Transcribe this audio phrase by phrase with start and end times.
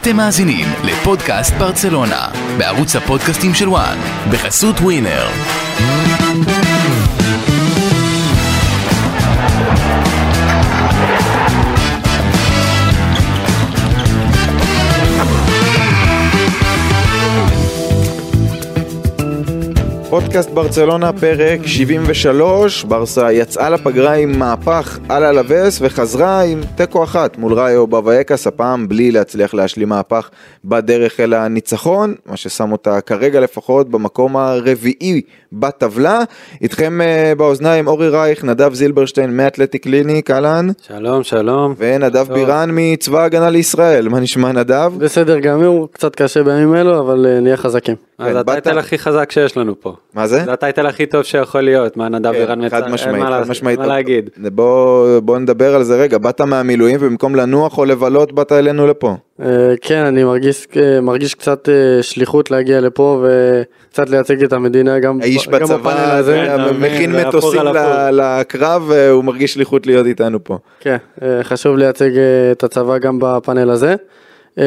[0.00, 3.98] אתם מאזינים לפודקאסט ברצלונה, בערוץ הפודקאסטים של וואן,
[4.30, 5.26] בחסות ווינר.
[20.10, 27.38] פודקאסט ברצלונה, פרק 73, ברסה יצאה לפגרה עם מהפך על הלווס וחזרה עם תיקו אחת
[27.38, 30.30] מול ראיו בבייקס, הפעם בלי להצליח להשלים מהפך
[30.64, 36.20] בדרך אל הניצחון, מה ששם אותה כרגע לפחות במקום הרביעי בטבלה.
[36.62, 40.68] איתכם uh, באוזניים אורי רייך, נדב זילברשטיין מאתלטיק קליניק, אהלן.
[40.82, 41.74] שלום, שלום.
[41.78, 42.34] ונדב טוב.
[42.34, 44.92] בירן מצבא ההגנה לישראל, מה נשמע נדב?
[44.98, 47.94] בסדר גמור, קצת קשה בימים אלו, אבל אה, נהיה חזקים.
[48.18, 49.94] אז כן, זה באת- הטייטל הכי חזק שיש לנו פה.
[50.14, 50.44] מה זה?
[50.44, 53.48] זה הטייטל הכי טוב שיכול להיות, מה נדב כן, אירן מצא, חד משמעית, מה חד
[53.50, 53.78] משמעית.
[53.78, 54.30] מה להגיד.
[54.52, 59.14] בוא, בוא נדבר על זה רגע, באת מהמילואים ובמקום לנוח או לבלות באת אלינו לפה.
[59.42, 59.46] אה,
[59.80, 65.18] כן, אני מרגיש, אה, מרגיש קצת אה, שליחות להגיע לפה וקצת לייצג את המדינה גם,
[65.20, 66.56] האיש בפאנל בצבא הזה.
[66.78, 67.60] מכין מטוסים
[68.12, 70.58] לקרב והוא מרגיש שליחות להיות איתנו פה.
[70.80, 73.94] כן, אה, חשוב לייצג אה, את הצבא גם בפאנל הזה.
[74.58, 74.64] אה,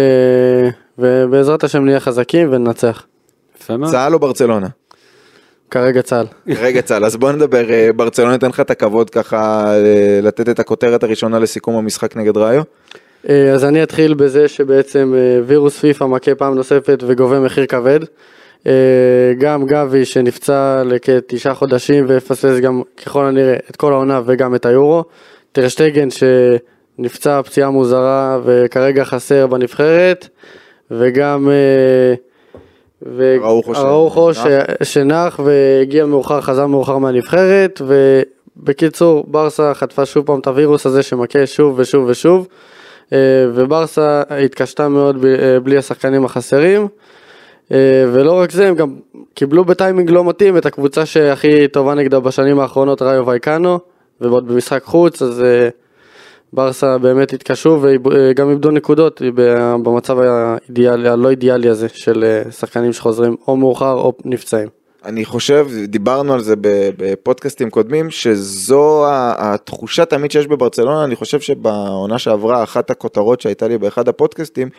[0.98, 3.06] ובעזרת השם נהיה חזקים וננצח.
[3.92, 4.68] צה"ל או ברצלונה?
[5.72, 6.26] כרגע צה"ל.
[6.48, 10.60] רגע צה"ל, אז בוא נדבר, אה, ברצלונה ניתן לך את הכבוד ככה אה, לתת את
[10.60, 12.64] הכותרת הראשונה לסיכום המשחק נגד ראיו.
[13.30, 18.00] אה, אז אני אתחיל בזה שבעצם אה, וירוס פיפא מכה פעם נוספת וגובה מחיר כבד.
[18.68, 24.66] אה, גם גבי שנפצע לכתשעה חודשים ויפספס גם ככל הנראה את כל העונה וגם את
[24.66, 25.04] היורו.
[25.52, 30.28] טרשטגן שנפצע פציעה מוזרה וכרגע חסר בנבחרת.
[30.92, 32.16] וגם אה,
[33.76, 34.34] אראוחו.
[34.34, 37.82] ש- שנח והגיע מאוחר, חזר מאוחר מהנבחרת.
[38.58, 42.48] ובקיצור, ברסה חטפה שוב פעם את הווירוס הזה שמכה שוב ושוב ושוב.
[43.14, 43.18] אה,
[43.54, 46.88] וברסה התקשתה מאוד אה, בלי השחקנים החסרים.
[47.72, 48.96] אה, ולא רק זה, הם גם
[49.34, 53.80] קיבלו בטיימינג לא מתאים את הקבוצה שהכי טובה נגדה בשנים האחרונות, ראיו וייקנו,
[54.22, 55.70] ועוד במשחק חוץ, אז אה,
[56.54, 59.22] ברסה באמת התקשו וגם איבדו נקודות
[59.84, 64.70] במצב האידיאלי, הלא אידיאלי הזה של אה, שחקנים שחוזרים או מאוחר או נפצעים.
[65.06, 66.56] אני חושב, דיברנו על זה
[66.98, 69.06] בפודקאסטים קודמים, שזו
[69.38, 74.70] התחושה תמיד שיש בברצלונה, אני חושב שבעונה שעברה, אחת הכותרות שהייתה לי באחד הפודקאסטים,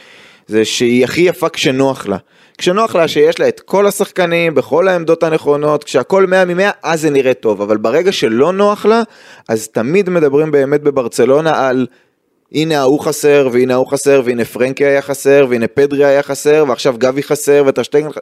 [0.47, 2.16] זה שהיא הכי יפה כשנוח לה.
[2.59, 7.10] כשנוח לה שיש לה את כל השחקנים בכל העמדות הנכונות, כשהכל 100 מ-100, אז זה
[7.10, 9.03] נראה טוב, אבל ברגע שלא נוח לה,
[9.49, 11.87] אז תמיד מדברים באמת בברצלונה על
[12.53, 16.94] הנה ההוא חסר, והנה ההוא חסר, והנה פרנקי היה חסר, והנה פדרי היה חסר, ועכשיו
[16.99, 18.21] גבי חסר, וטרשטגן חסר.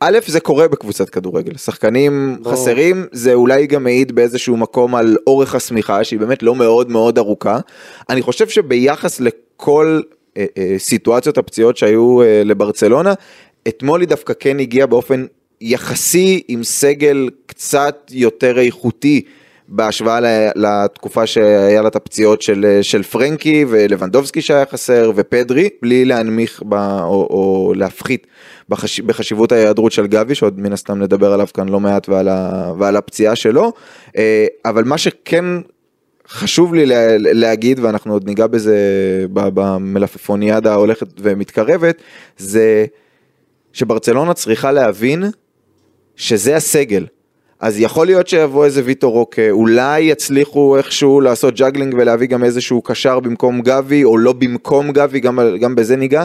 [0.00, 1.56] א', זה קורה בקבוצת כדורגל.
[1.56, 2.56] שחקנים ברור.
[2.56, 7.18] חסרים, זה אולי גם מעיד באיזשהו מקום על אורך השמיכה, שהיא באמת לא מאוד מאוד
[7.18, 7.58] ארוכה.
[8.10, 10.00] אני חושב שביחס לכל
[10.78, 13.14] סיטואציות הפציעות שהיו אה, לברצלונה,
[13.68, 15.26] אתמול היא דווקא כן הגיעה באופן
[15.60, 19.22] יחסי עם סגל קצת יותר איכותי.
[19.68, 20.18] בהשוואה
[20.56, 26.62] לתקופה שהיה לה את הפציעות של, אה, של פרנקי ולבנדובסקי שהיה חסר ופדרי, בלי להנמיך
[26.68, 28.26] ב, או, או להפחית
[28.68, 32.72] בחש, בחשיבות ההיעדרות של גבי, שעוד מן הסתם נדבר עליו כאן לא מעט ועל, ה,
[32.78, 33.72] ועל הפציעה שלו,
[34.16, 35.44] אה, אבל מה שכן
[36.28, 38.76] חשוב לי לה, להגיד, ואנחנו עוד ניגע בזה
[39.32, 42.02] במלפפוניאדה ההולכת ומתקרבת,
[42.36, 42.86] זה
[43.72, 45.24] שברצלונה צריכה להבין
[46.16, 47.06] שזה הסגל.
[47.60, 52.82] אז יכול להיות שיבוא איזה ויטור רוקה, אולי יצליחו איכשהו לעשות juggling ולהביא גם איזשהו
[52.82, 56.24] קשר במקום גבי, או לא במקום גבי, גם, גם בזה ניגע,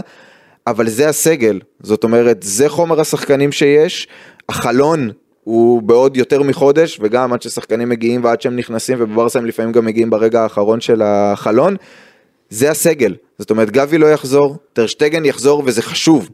[0.67, 4.07] אבל זה הסגל, זאת אומרת, זה חומר השחקנים שיש,
[4.49, 5.09] החלון
[5.49, 9.85] הוא בעוד יותר מחודש, וגם עד ששחקנים מגיעים ועד שהם נכנסים, ובברסה הם לפעמים גם
[9.85, 11.75] מגיעים ברגע האחרון של החלון,
[12.49, 16.29] זה הסגל, זאת אומרת, גבי לא יחזור, טרשטגן יחזור וזה חשוב.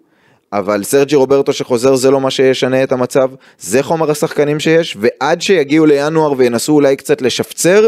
[0.54, 5.42] אבל סרג'י רוברטו שחוזר זה לא מה שישנה את המצב, זה חומר השחקנים שיש, ועד
[5.42, 7.88] שיגיעו לינואר וינסו אולי קצת לשפצר,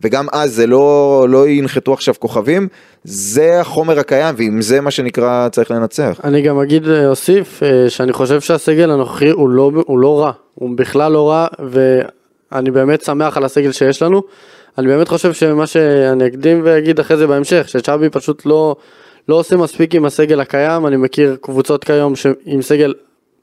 [0.00, 2.68] וגם אז זה לא, לא ינחתו עכשיו כוכבים,
[3.04, 6.20] זה החומר הקיים, ועם זה מה שנקרא צריך לנצח.
[6.24, 10.32] אני גם אגיד, אה, אוסיף, אה, שאני חושב שהסגל הנוכחי הוא לא, הוא לא רע,
[10.54, 11.46] הוא בכלל לא רע,
[12.52, 14.22] ואני באמת שמח על הסגל שיש לנו.
[14.78, 18.76] אני באמת חושב שמה שאני אקדים ואגיד אחרי זה בהמשך, שצ'אבי פשוט לא,
[19.28, 22.94] לא עושה מספיק עם הסגל הקיים, אני מכיר קבוצות כיום ש- עם סגל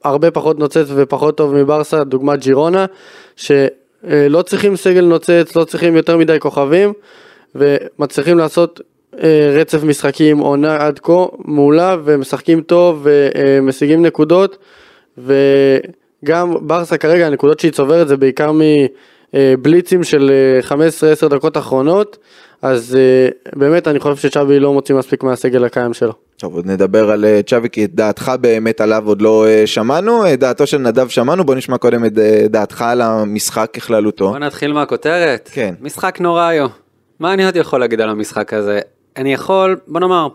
[0.04, 2.86] הרבה פחות נוצץ ופחות טוב מברסה, דוגמת ג'ירונה,
[4.08, 6.92] שלא צריכים סגל נוצץ, לא צריכים יותר מדי כוכבים,
[7.54, 8.80] ומצליחים לעשות
[9.22, 14.58] אה, רצף משחקים עונה עד כה מעולה ומשחקים טוב ומשיגים נקודות
[15.18, 18.52] וגם ברסה כרגע הנקודות שהיא צוברת זה בעיקר
[19.34, 20.30] מבליצים של
[20.70, 20.76] אה,
[21.26, 22.18] 15-10 דקות אחרונות
[22.62, 23.28] אז אה,
[23.58, 26.25] באמת אני חושב שצ'אבי לא מוציא מספיק מהסגל הקיים שלו.
[26.36, 30.32] טוב, עוד נדבר על אה, צ'אבי, כי את דעתך באמת עליו עוד לא אה, שמענו,
[30.32, 34.28] את דעתו של נדב שמענו, בוא נשמע קודם את אה, דעתך על המשחק ככללותו.
[34.28, 35.50] בוא נתחיל מהכותרת.
[35.52, 35.74] כן.
[35.80, 36.66] משחק נוראיו.
[37.20, 38.80] מה אני עוד יכול להגיד על המשחק הזה?
[39.16, 40.28] אני יכול, בוא נאמר,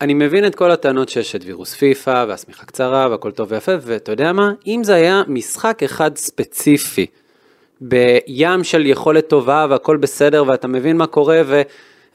[0.00, 4.12] אני מבין את כל הטענות שיש את וירוס פיפא והשמיכה קצרה והכל טוב ויפה, ואתה
[4.12, 4.52] יודע מה?
[4.66, 7.06] אם זה היה משחק אחד ספציפי,
[7.80, 11.42] בים של יכולת טובה והכל בסדר ואתה מבין מה קורה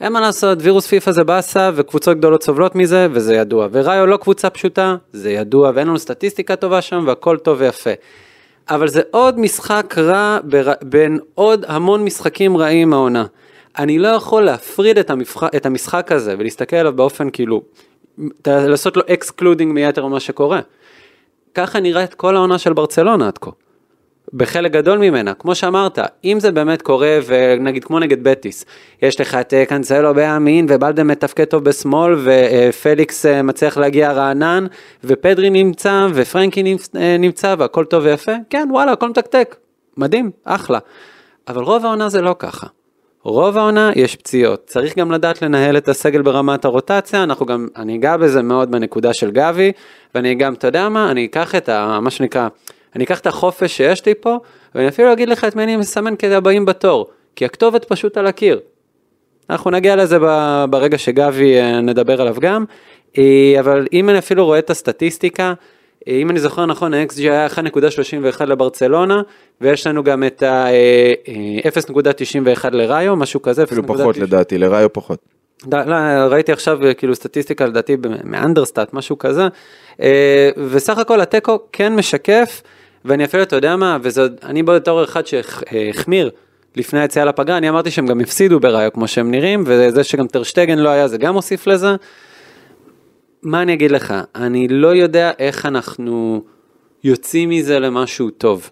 [0.01, 3.67] ואין מה לעשות, וירוס פיפא זה באסה וקבוצות גדולות סובלות מזה וזה ידוע.
[3.71, 7.89] וראיו לא קבוצה פשוטה, זה ידוע ואין לנו סטטיסטיקה טובה שם והכל טוב ויפה.
[8.69, 10.73] אבל זה עוד משחק רע בר...
[10.81, 13.25] בין עוד המון משחקים רעים העונה.
[13.77, 15.43] אני לא יכול להפריד את, המבח...
[15.43, 17.61] את המשחק הזה ולהסתכל עליו באופן כאילו,
[18.47, 20.61] לעשות לו excluding מיתר מה שקורה.
[21.53, 23.51] ככה נראית כל העונה של ברצלונה עד כה.
[24.33, 28.65] בחלק גדול ממנה, כמו שאמרת, אם זה באמת קורה, ונגיד כמו נגד בטיס,
[29.01, 34.65] יש לך את אה, קאנסלו בימין, ובלדה מתפקד טוב בשמאל, ופליקס אה, מצליח להגיע רענן,
[35.03, 39.55] ופדרי נמצא, ופרנקי אה, נמצא, והכל טוב ויפה, כן, וואלה, הכל מתקתק,
[39.97, 40.79] מדהים, אחלה.
[41.47, 42.67] אבל רוב העונה זה לא ככה.
[43.23, 47.95] רוב העונה יש פציעות, צריך גם לדעת לנהל את הסגל ברמת הרוטציה, אנחנו גם, אני
[47.95, 49.71] אגע בזה מאוד בנקודה של גבי,
[50.15, 52.47] ואני גם, אתה יודע מה, אני אקח את ה, מה שנקרא,
[52.95, 54.37] אני אקח את החופש שיש לי פה,
[54.75, 58.59] ואני אפילו אגיד לך את מי אני מסמן כבאים בתור, כי הכתובת פשוט על הקיר.
[59.49, 60.17] אנחנו נגיע לזה
[60.69, 62.65] ברגע שגבי אה, נדבר עליו גם,
[63.17, 65.53] אה, אבל אם אני אפילו רואה את הסטטיסטיקה,
[66.07, 69.21] אה, אם אני זוכר נכון, ה-XG היה 1.31 לברצלונה,
[69.61, 73.63] ויש לנו גם את ה-0.91 לראיו, משהו כזה.
[73.63, 73.87] אפילו 0.90.
[73.87, 75.19] פחות לדעתי, לראיו פחות.
[75.71, 75.95] לא, לא,
[76.31, 79.47] ראיתי עכשיו כאילו סטטיסטיקה לדעתי מאנדרסטאט, משהו כזה,
[80.57, 82.61] וסך הכל התיקו כן משקף,
[83.05, 86.29] ואני אפילו, אתה יודע מה, עוד- אני בתור אחד שהחמיר
[86.75, 90.79] לפני היציאה לפגרה, אני אמרתי שהם גם הפסידו בראיו כמו שהם נראים, וזה שגם טרשטגן
[90.79, 91.95] לא היה, זה גם הוסיף לזה.
[93.43, 96.43] מה אני אגיד לך, אני לא יודע איך אנחנו
[97.03, 98.69] יוצאים מזה למשהו טוב.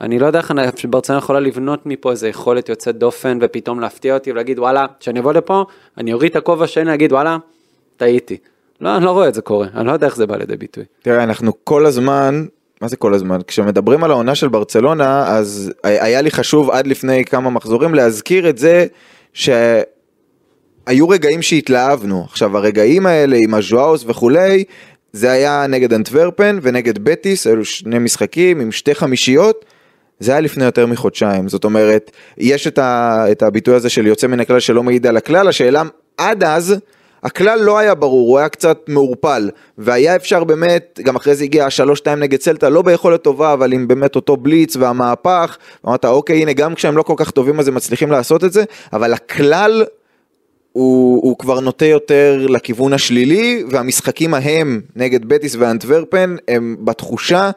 [0.00, 0.52] אני לא יודע איך
[0.88, 5.32] ברצלונה יכולה לבנות מפה איזה יכולת יוצאת דופן ופתאום להפתיע אותי ולהגיד וואלה, כשאני אבוא
[5.32, 5.64] לפה,
[5.98, 7.36] אני אוריד את הכובע שלי להגיד וואלה,
[7.96, 8.36] טעיתי.
[8.80, 10.84] לא, אני לא רואה את זה קורה, אני לא יודע איך זה בא לידי ביטוי.
[11.02, 12.44] תראה, אנחנו כל הזמן,
[12.82, 13.40] מה זה כל הזמן?
[13.46, 18.58] כשמדברים על העונה של ברצלונה, אז היה לי חשוב עד לפני כמה מחזורים להזכיר את
[18.58, 18.86] זה
[19.32, 22.24] שהיו רגעים שהתלהבנו.
[22.24, 24.64] עכשיו, הרגעים האלה עם הז'ואוס וכולי,
[25.12, 29.64] זה היה נגד אנטוורפן ונגד בטיס, אלו שני משחקים עם שתי חמישיות.
[30.20, 34.26] זה היה לפני יותר מחודשיים, זאת אומרת, יש את, ה, את הביטוי הזה של יוצא
[34.26, 35.82] מן הכלל שלא מעיד על הכלל, השאלה
[36.16, 36.76] עד אז,
[37.22, 41.66] הכלל לא היה ברור, הוא היה קצת מעורפל, והיה אפשר באמת, גם אחרי זה הגיע
[41.66, 46.42] השלוש שתיים נגד סלטה, לא ביכולת טובה, אבל עם באמת אותו בליץ והמהפך, אמרת אוקיי
[46.42, 49.84] הנה גם כשהם לא כל כך טובים אז הם מצליחים לעשות את זה, אבל הכלל
[50.72, 57.50] הוא, הוא כבר נוטה יותר לכיוון השלילי, והמשחקים ההם נגד בטיס ואנטוורפן הם בתחושה,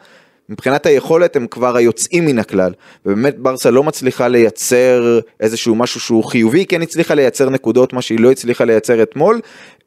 [0.50, 2.74] מבחינת היכולת הם כבר היוצאים מן הכלל.
[3.06, 8.20] ובאמת ברסה לא מצליחה לייצר איזשהו משהו שהוא חיובי, כן הצליחה לייצר נקודות, מה שהיא
[8.20, 9.42] לא הצליחה לייצר אתמול.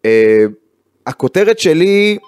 [0.05, 0.45] אה,
[1.07, 2.19] הכותרת שלי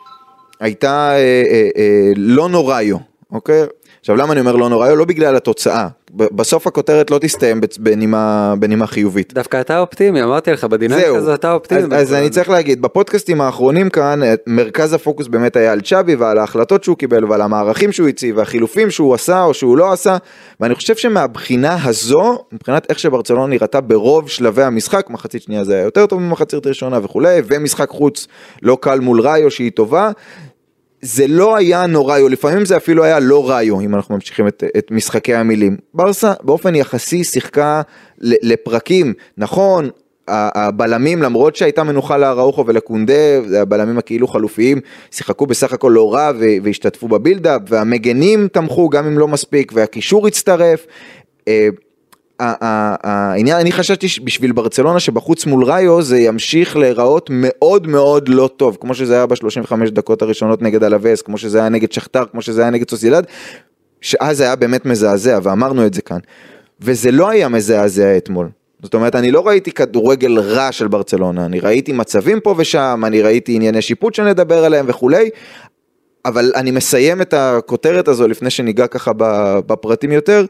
[0.61, 1.17] הייתה אה,
[1.51, 2.97] אה, אה, לא נוראיו,
[3.33, 3.63] אוקיי?
[4.01, 4.97] עכשיו למה אני אומר לא נוראיו?
[4.97, 5.89] לא בגלל התוצאה.
[6.15, 9.35] בסוף הכותרת לא תסתיים בנימה, בנימה חיובית.
[9.35, 11.81] דווקא אתה אופטימי, אמרתי לך, בדינמיקה הזו אתה אופטימי.
[11.81, 12.31] אז, אז אני.
[12.31, 16.97] צריך להגיד, בפודקאסטים האחרונים כאן, אה, מרכז הפוקוס באמת היה על צ'אבי ועל ההחלטות שהוא
[16.97, 20.17] קיבל ועל המערכים שהוא הציב והחילופים שהוא עשה או שהוא לא עשה,
[20.61, 25.83] ואני חושב שמהבחינה הזו, מבחינת איך שברצלונה נראתה ברוב שלבי המשחק, מחצית שנייה זה היה
[25.85, 28.27] יותר טוב ממחצית ראשונה וכולי, ומשחק חוץ
[28.63, 30.11] לא קל מול ראיו שהיא טובה.
[31.03, 34.91] זה לא היה נוראיו, לפעמים זה אפילו היה לא ראיו, אם אנחנו ממשיכים את, את
[34.91, 35.77] משחקי המילים.
[35.95, 37.83] ברסה באופן יחסי שיחקה
[38.21, 39.91] לפרקים, נכון,
[40.29, 44.81] הבלמים למרות שהייתה מנוחה לאראוחו ולקונדה, הבלמים הכאילו חלופיים,
[45.11, 46.31] שיחקו בסך הכל לא רע
[46.63, 50.87] והשתתפו בבילדאפ, והמגנים תמכו גם אם לא מספיק, והקישור הצטרף.
[52.41, 58.77] העניין, אני חשבתי בשביל ברצלונה שבחוץ מול ראיו זה ימשיך להיראות מאוד מאוד לא טוב,
[58.81, 62.63] כמו שזה היה ב-35 דקות הראשונות נגד אלווס, כמו שזה היה נגד שכתר, כמו שזה
[62.63, 63.23] היה נגד סוסיידד,
[64.01, 66.19] שאז היה באמת מזעזע, ואמרנו את זה כאן.
[66.81, 68.49] וזה לא היה מזעזע אתמול.
[68.83, 73.23] זאת אומרת, אני לא ראיתי כדורגל רע של ברצלונה, אני ראיתי מצבים פה ושם, אני
[73.23, 75.31] ראיתי ענייני שיפוט שנדבר עליהם וכולי,
[76.25, 79.13] אבל אני מסיים את הכותרת הזו לפני שניגע ככה
[79.67, 80.45] בפרטים יותר.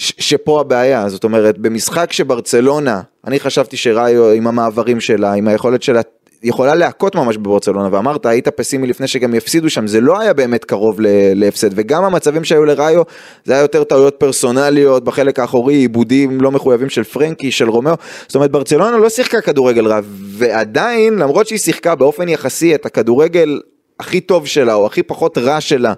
[0.00, 6.00] שפה הבעיה, זאת אומרת, במשחק שברצלונה, אני חשבתי שראיו עם המעברים שלה, עם היכולת שלה
[6.42, 10.64] יכולה להכות ממש בברצלונה, ואמרת, היית פסימי לפני שגם יפסידו שם, זה לא היה באמת
[10.64, 10.96] קרוב
[11.34, 13.02] להפסד, וגם המצבים שהיו לראיו,
[13.44, 17.94] זה היה יותר טעויות פרסונליות בחלק האחורי, איבודים לא מחויבים של פרנקי, של רומאו,
[18.26, 20.00] זאת אומרת, ברצלונה לא שיחקה כדורגל רע,
[20.38, 23.60] ועדיין, למרות שהיא שיחקה באופן יחסי את הכדורגל
[24.00, 25.92] הכי טוב שלה, או הכי פחות רע שלה,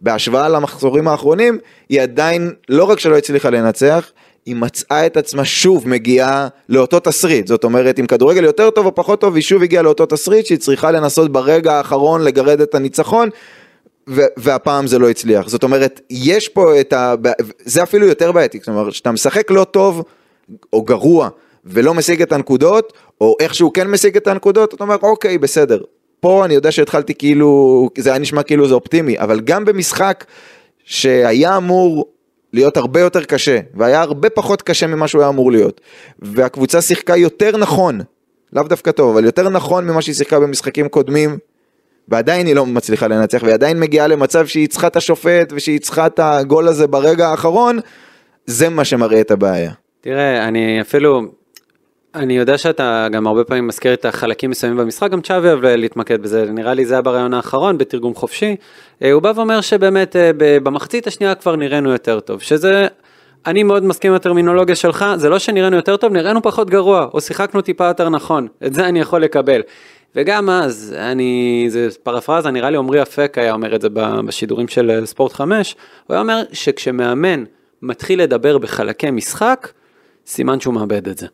[0.00, 4.12] בהשוואה למחזורים האחרונים, היא עדיין, לא רק שלא הצליחה לנצח,
[4.46, 8.94] היא מצאה את עצמה שוב מגיעה לאותו תסריט, זאת אומרת עם כדורגל יותר טוב או
[8.94, 13.28] פחות טוב, היא שוב הגיעה לאותו תסריט שהיא צריכה לנסות ברגע האחרון לגרד את הניצחון,
[14.08, 17.14] ו- והפעם זה לא הצליח, זאת אומרת יש פה את ה...
[17.58, 20.02] זה אפילו יותר בעייתי, זאת אומרת שאתה משחק לא טוב
[20.72, 21.28] או גרוע
[21.64, 25.80] ולא משיג את הנקודות, או איכשהו כן משיג את הנקודות, אתה אומר אוקיי בסדר,
[26.20, 30.24] פה אני יודע שהתחלתי כאילו, זה היה נשמע כאילו זה אופטימי, אבל גם במשחק
[30.84, 32.06] שהיה אמור
[32.52, 35.80] להיות הרבה יותר קשה, והיה הרבה פחות קשה ממה שהוא היה אמור להיות,
[36.18, 38.00] והקבוצה שיחקה יותר נכון,
[38.52, 41.38] לאו דווקא טוב, אבל יותר נכון ממה שהיא שיחקה במשחקים קודמים,
[42.08, 46.06] ועדיין היא לא מצליחה לנצח, והיא עדיין מגיעה למצב שהיא צריכה את השופט, ושהיא צריכה
[46.06, 47.78] את הגול הזה ברגע האחרון,
[48.46, 49.72] זה מה שמראה את הבעיה.
[50.00, 51.22] תראה, אני אפילו,
[52.14, 56.22] אני יודע שאתה גם הרבה פעמים מזכיר את החלקים מסוימים במשחק, גם צ'אבי אוהב להתמקד
[56.22, 58.56] בזה, נראה לי זה היה ברעיון האחרון בתרגום חופשי.
[59.02, 62.86] אה, הוא בא ואומר שבאמת אה, במחצית השנייה כבר נראינו יותר טוב, שזה,
[63.46, 67.20] אני מאוד מסכים עם הטרמינולוגיה שלך, זה לא שנראינו יותר טוב, נראינו פחות גרוע, או
[67.20, 69.60] שיחקנו טיפה יותר נכון, את זה אני יכול לקבל.
[70.16, 73.88] וגם אז, אני, זה פרפרזה, נראה לי עמרי אפק היה אומר את זה
[74.26, 75.76] בשידורים של אה, ספורט 5,
[76.06, 77.44] הוא היה אומר שכשמאמן
[77.82, 79.68] מתחיל לדבר בחלקי משחק,
[80.26, 81.26] סימן שהוא מאבד את זה.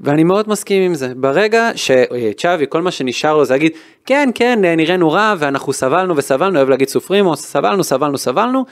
[0.00, 1.12] ואני מאוד מסכים עם זה.
[1.16, 3.72] ברגע שצ'אבי, כל מה שנשאר לו זה להגיד,
[4.06, 8.64] כן, כן, נראינו רע, ואנחנו סבלנו וסבלנו, אוהב להגיד סופרימו, סבלנו, סבלנו, סבלנו,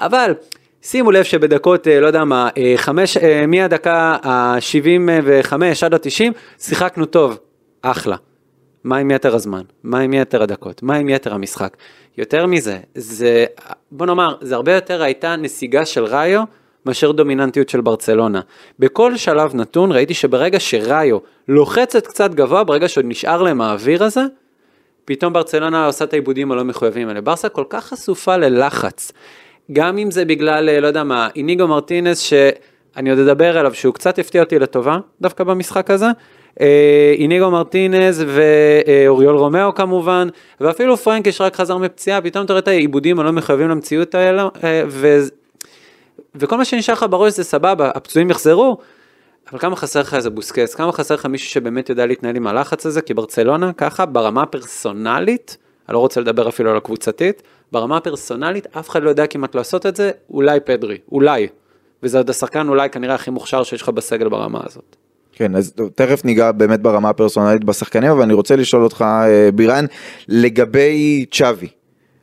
[0.00, 0.34] אבל
[0.82, 5.52] שימו לב שבדקות, אה, לא יודע מה, אה, חמש, אה, מהדקה ה-75
[5.84, 7.38] עד ה-90, שיחקנו טוב,
[7.82, 8.16] אחלה.
[8.84, 9.62] מה עם יתר הזמן?
[9.82, 10.82] מה עם יתר הדקות?
[10.82, 11.76] מה עם יתר המשחק?
[12.18, 13.44] יותר מזה, זה,
[13.90, 16.42] בוא נאמר, זה הרבה יותר הייתה נסיגה של ראיו,
[16.86, 18.40] מאשר דומיננטיות של ברצלונה.
[18.78, 24.22] בכל שלב נתון ראיתי שברגע שראיו לוחצת קצת גבוה, ברגע שעוד נשאר להם האוויר הזה,
[25.04, 27.20] פתאום ברצלונה עושה את העיבודים הלא מחויבים האלה.
[27.20, 29.12] ברסה כל כך חשופה ללחץ,
[29.72, 33.94] גם אם זה בגלל, אה, לא יודע מה, איניגו מרטינס, שאני עוד אדבר עליו, שהוא
[33.94, 36.06] קצת הפתיע אותי לטובה, דווקא במשחק הזה.
[36.60, 40.28] אה, איניגו מרטינז ואוריול רומאו כמובן,
[40.60, 44.82] ואפילו פרנקי שרק חזר מפציעה, פתאום אתה רואה את האיבודים הלא מחויבים למציאות האלה, אה,
[46.34, 48.78] וכל מה שנשאר לך בראש זה סבבה, הפצועים יחזרו,
[49.50, 52.86] אבל כמה חסר לך איזה בוסקס, כמה חסר לך מישהו שבאמת יודע להתנהל עם הלחץ
[52.86, 55.56] הזה, כי ברצלונה ככה, ברמה הפרסונלית,
[55.88, 59.86] אני לא רוצה לדבר אפילו על הקבוצתית, ברמה הפרסונלית אף אחד לא יודע כמעט לעשות
[59.86, 61.48] את זה, אולי פדרי, אולי.
[62.02, 64.96] וזה עוד השחקן אולי כנראה הכי מוכשר שיש לך בסגל ברמה הזאת.
[65.32, 69.84] כן, אז תכף ניגע באמת ברמה הפרסונלית בשחקנים, אבל אני רוצה לשאול אותך, אה, בירן,
[70.28, 71.68] לגבי צ'אבי.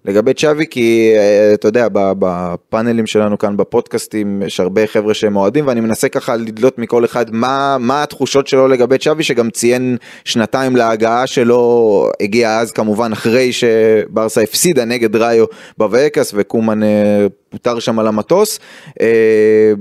[0.10, 5.68] לגבי צ'אבי כי אה, אתה יודע בפאנלים שלנו כאן בפודקאסטים יש הרבה חבר'ה שהם אוהדים
[5.68, 10.75] ואני מנסה ככה לדלות מכל אחד מה מה התחושות שלו לגבי צ'אבי שגם ציין שנתיים
[10.75, 15.46] להגעה שלו הגיע אז כמובן אחרי שברסה הפסידה נגד ראיו
[15.78, 18.60] בווקס וקומן אה, פוטר שם על המטוס.
[19.01, 19.74] אה,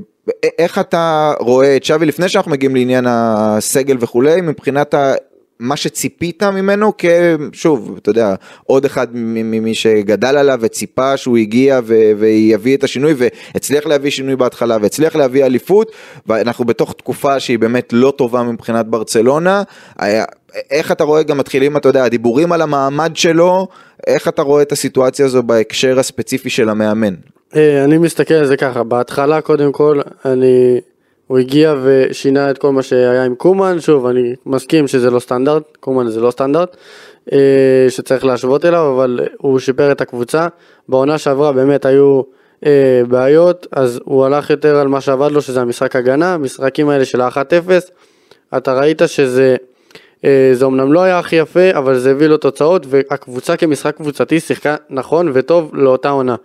[0.58, 4.94] איך אתה רואה את שווי לפני שאנחנו מגיעים לעניין הסגל וכולי מבחינת
[5.60, 8.34] מה שציפית ממנו כשוב אתה יודע
[8.66, 14.36] עוד אחד ממי שגדל עליו וציפה שהוא הגיע ו- ויביא את השינוי והצליח להביא שינוי
[14.36, 15.92] בהתחלה והצליח להביא אליפות
[16.26, 19.62] ואנחנו בתוך תקופה שהיא באמת לא טובה מבחינת ברצלונה.
[20.70, 23.68] איך אתה רואה גם מתחילים אתה יודע הדיבורים על המעמד שלו
[24.06, 27.14] איך אתה רואה את הסיטואציה הזו בהקשר הספציפי של המאמן.
[27.56, 30.80] אה, אני מסתכל על זה ככה בהתחלה קודם כל אני
[31.28, 35.62] הוא הגיע ושינה את כל מה שהיה עם קומן, שוב אני מסכים שזה לא סטנדרט,
[35.80, 36.76] קומן זה לא סטנדרט,
[37.32, 40.48] אה, שצריך להשוות אליו, אבל הוא שיפר את הקבוצה,
[40.88, 42.22] בעונה שעברה באמת היו
[42.66, 47.04] אה, בעיות, אז הוא הלך יותר על מה שעבד לו שזה המשחק הגנה, המשחקים האלה
[47.04, 47.70] של ה-1-0,
[48.56, 49.56] אתה ראית שזה,
[50.24, 54.40] אה, זה אמנם לא היה הכי יפה, אבל זה הביא לו תוצאות, והקבוצה כמשחק קבוצתי
[54.40, 56.36] שיחקה נכון וטוב לאותה עונה.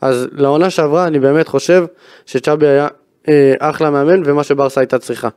[0.00, 1.84] אז לעונה שעברה אני באמת חושב
[2.26, 2.88] שצ'אבי היה
[3.28, 5.28] אה, אחלה מאמן ומה שברסה הייתה צריכה.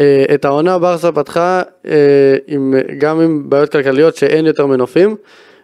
[0.00, 5.16] אה, את העונה ברסה פתחה אה, עם, גם עם בעיות כלכליות שאין יותר מנופים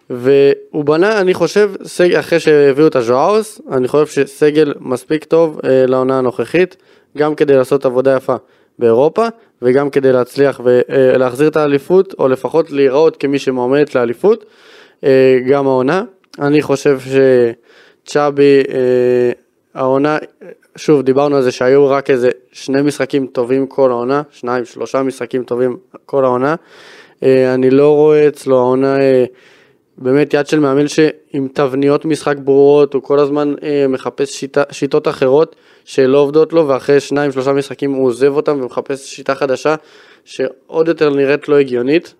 [0.09, 6.17] והוא בנה אני חושב סג, אחרי שהביאו את הז'ואוס אני חושב שסגל מספיק טוב לעונה
[6.17, 6.77] הנוכחית
[7.17, 8.35] גם כדי לעשות עבודה יפה
[8.79, 9.27] באירופה
[9.61, 14.45] וגם כדי להצליח ולהחזיר את האליפות או לפחות להיראות כמי שמועמדת לאליפות
[15.49, 16.03] גם העונה
[16.39, 16.99] אני חושב
[18.03, 18.63] שצ'אבי
[19.73, 20.17] העונה
[20.75, 25.43] שוב, דיברנו על זה שהיו רק איזה שני משחקים טובים כל העונה, שניים, שלושה משחקים
[25.43, 26.55] טובים כל העונה.
[27.23, 29.25] אה, אני לא רואה אצלו העונה אה,
[29.97, 35.07] באמת יד של מאמן שעם תבניות משחק ברורות, הוא כל הזמן אה, מחפש שיטה, שיטות
[35.07, 39.75] אחרות שלא עובדות לו, ואחרי שניים שלושה משחקים הוא עוזב אותם ומחפש שיטה חדשה
[40.25, 42.13] שעוד יותר נראית לא הגיונית.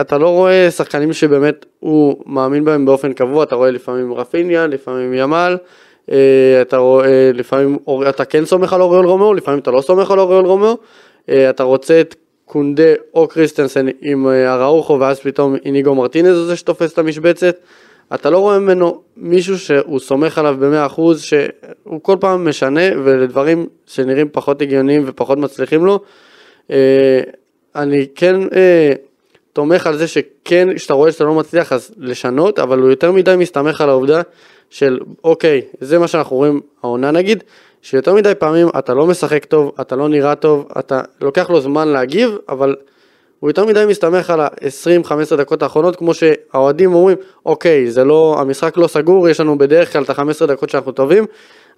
[0.00, 5.14] אתה לא רואה שחקנים שבאמת הוא מאמין בהם באופן קבוע, אתה רואה לפעמים רפיניה, לפעמים
[5.14, 5.56] ימל,
[6.62, 10.18] אתה רואה לפעמים, אור- אתה כן סומך על אוריול רומאו, לפעמים אתה לא סומך על
[10.20, 10.76] אוריול רומאו,
[11.28, 16.46] אה, אתה רוצה את קונדה או קריסטנסן עם אה, אראוחו ואז פתאום איניגו מרטינז הוא
[16.46, 17.56] זה שתופס את המשבצת,
[18.14, 23.66] אתה לא רואה ממנו מישהו שהוא סומך עליו במאה אחוז, שהוא כל פעם משנה ולדברים
[23.86, 26.00] שנראים פחות הגיוניים ופחות מצליחים לו.
[26.70, 27.20] אה,
[27.76, 28.92] אני כן אה,
[29.52, 33.34] תומך על זה שכן, כשאתה רואה שאתה לא מצליח אז לשנות, אבל הוא יותר מדי
[33.38, 34.22] מסתמך על העובדה
[34.72, 37.44] של אוקיי, זה מה שאנחנו רואים העונה נגיד,
[37.82, 41.88] שיותר מדי פעמים אתה לא משחק טוב, אתה לא נראה טוב, אתה לוקח לו זמן
[41.88, 42.76] להגיב, אבל
[43.40, 48.76] הוא יותר מדי מסתמך על ה-20-15 דקות האחרונות, כמו שהאוהדים אומרים, אוקיי, זה לא, המשחק
[48.76, 51.26] לא סגור, יש לנו בדרך כלל את ה-15 דקות שאנחנו טובים,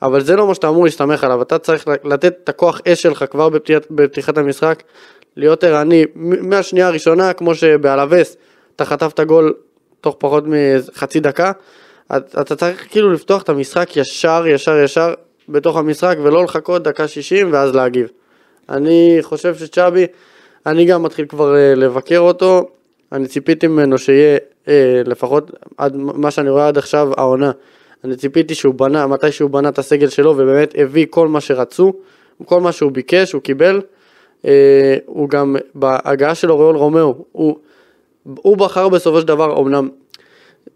[0.02, 3.24] אבל זה לא מה שאתה אמור להסתמך עליו, אתה צריך לתת את הכוח אש שלך
[3.30, 4.82] כבר בפתיחת, בפתיחת המשחק,
[5.36, 8.36] להיות ערני מהשנייה הראשונה, כמו שבאלווס,
[8.76, 9.54] אתה חטפת גול
[10.00, 11.52] תוך פחות מחצי דקה,
[12.06, 15.14] אתה אתה צריך כאילו לפתוח את המשחק ישר, ישר, ישר
[15.48, 18.08] בתוך המשחק, ולא לחכות דקה 60 ואז להגיב.
[18.68, 20.06] אני חושב שצ'אבי,
[20.66, 22.68] אני גם מתחיל כבר אה, לבקר אותו,
[23.12, 27.50] אני ציפיתי ממנו שיהיה אה, לפחות עד מה שאני רואה עד עכשיו העונה.
[28.04, 31.92] אני ציפיתי שהוא בנה, מתי שהוא בנה את הסגל שלו ובאמת הביא כל מה שרצו,
[32.44, 33.80] כל מה שהוא ביקש הוא קיבל.
[34.44, 37.56] אה, הוא גם בהגעה של אוריול רומאו, הוא,
[38.22, 39.88] הוא בחר בסופו של דבר, אמנם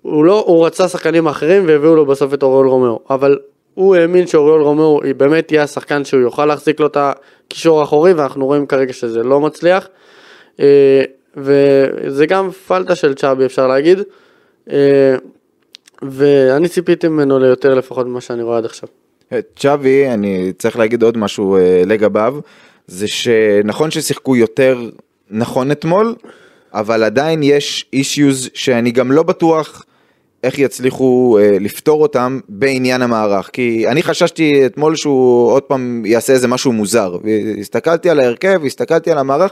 [0.03, 3.39] הוא לא, הוא רצה שחקנים אחרים והביאו לו בסוף את אוריול רומאו, אבל
[3.75, 8.47] הוא האמין שאוריול רומאו באמת יהיה השחקן שהוא יוכל להחזיק לו את הקישור האחורי ואנחנו
[8.47, 9.89] רואים כרגע שזה לא מצליח.
[10.61, 11.03] אה,
[11.37, 13.99] וזה גם פלטה של צ'אבי אפשר להגיד.
[14.71, 15.15] אה,
[16.03, 18.89] ואני ציפיתי ממנו ליותר לפחות ממה שאני רואה עד עכשיו.
[19.57, 22.35] צ'אבי, אני צריך להגיד עוד משהו אה, לגביו,
[22.87, 24.79] זה שנכון ששיחקו יותר
[25.31, 26.15] נכון אתמול,
[26.75, 29.85] אבל עדיין יש אישיוז שאני גם לא בטוח
[30.43, 33.51] איך יצליחו אה, לפתור אותם בעניין המערך.
[33.53, 37.17] כי אני חששתי אתמול שהוא עוד פעם יעשה איזה משהו מוזר.
[37.25, 39.51] והסתכלתי על ההרכב, הסתכלתי על המערך.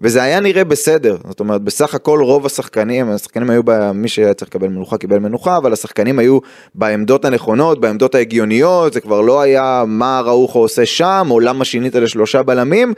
[0.00, 3.92] וזה היה נראה בסדר, זאת אומרת בסך הכל רוב השחקנים, השחקנים היו, ב...
[3.92, 6.38] מי שהיה צריך לקבל מנוחה קיבל מנוחה, אבל השחקנים היו
[6.74, 11.94] בעמדות הנכונות, בעמדות ההגיוניות, זה כבר לא היה מה ראוכו עושה שם, או למה שינית
[11.94, 12.94] לשלושה בלמים,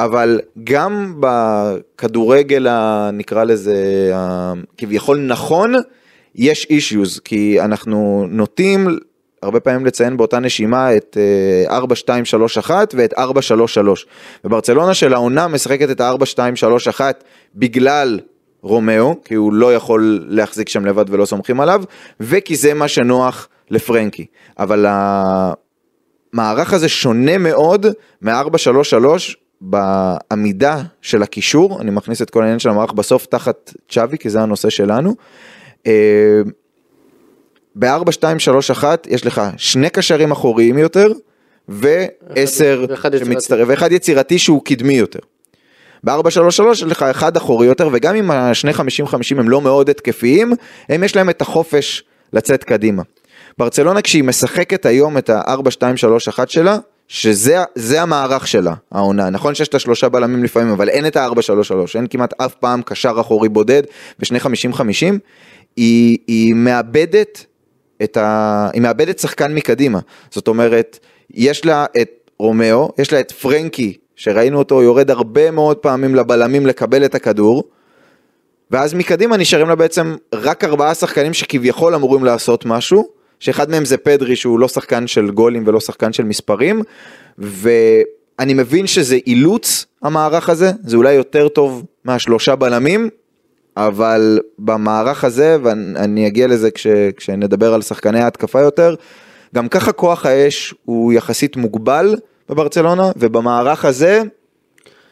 [0.00, 3.10] אבל גם בכדורגל, ה...
[3.12, 4.52] נקרא לזה, ה...
[4.76, 5.74] כביכול נכון,
[6.34, 8.98] יש אישיוז, כי אנחנו נוטים
[9.42, 11.16] הרבה פעמים לציין באותה נשימה את
[11.68, 13.18] 4-2-3-1 ואת 4-3-3.
[14.44, 17.00] וברצלונה של העונה משחקת את ה-4-2-3-1
[17.54, 18.20] בגלל
[18.62, 21.82] רומאו, כי הוא לא יכול להחזיק שם לבד ולא סומכים עליו,
[22.20, 24.26] וכי זה מה שנוח לפרנקי.
[24.58, 24.86] אבל
[26.34, 27.86] המערך הזה שונה מאוד
[28.22, 34.30] מ-4-3-3 בעמידה של הקישור, אני מכניס את כל העניין של המערך בסוף תחת צ'אבי, כי
[34.30, 35.14] זה הנושא שלנו.
[37.76, 41.12] ב-4, 2, 3, 1 יש לך שני קשרים אחוריים יותר
[41.68, 42.84] ועשר
[43.18, 45.18] שמצטרף, ואחד יצירתי שהוא קדמי יותר.
[46.04, 48.78] ב-4, 3, 3 יש לך אחד אחורי יותר וגם אם השני 50-50
[49.38, 50.52] הם לא מאוד התקפיים,
[50.88, 53.02] הם יש להם את החופש לצאת קדימה.
[53.58, 59.30] ברצלונה כשהיא משחקת היום את ה-4, 2, 3, 1 שלה, שזה המערך שלה, העונה.
[59.30, 63.16] נכון שיש את השלושה בלמים לפעמים, אבל אין את ה-4-3-3, אין כמעט אף פעם קשר
[63.20, 63.82] אחורי בודד
[64.20, 64.44] ושני 50-50.
[65.76, 67.44] היא, היא מאבדת
[68.02, 68.68] את ה...
[68.72, 69.98] היא מאבדת שחקן מקדימה.
[70.30, 70.98] זאת אומרת,
[71.30, 76.66] יש לה את רומאו, יש לה את פרנקי, שראינו אותו יורד הרבה מאוד פעמים לבלמים
[76.66, 77.64] לקבל את הכדור,
[78.70, 83.96] ואז מקדימה נשארים לה בעצם רק ארבעה שחקנים שכביכול אמורים לעשות משהו, שאחד מהם זה
[83.96, 86.82] פדרי שהוא לא שחקן של גולים ולא שחקן של מספרים,
[87.38, 93.08] ואני מבין שזה אילוץ המערך הזה, זה אולי יותר טוב מהשלושה בלמים,
[93.76, 98.94] אבל במערך הזה, ואני אגיע לזה כש, כשנדבר על שחקני ההתקפה יותר,
[99.54, 102.16] גם ככה כוח האש הוא יחסית מוגבל
[102.48, 104.22] בברצלונה, ובמערך הזה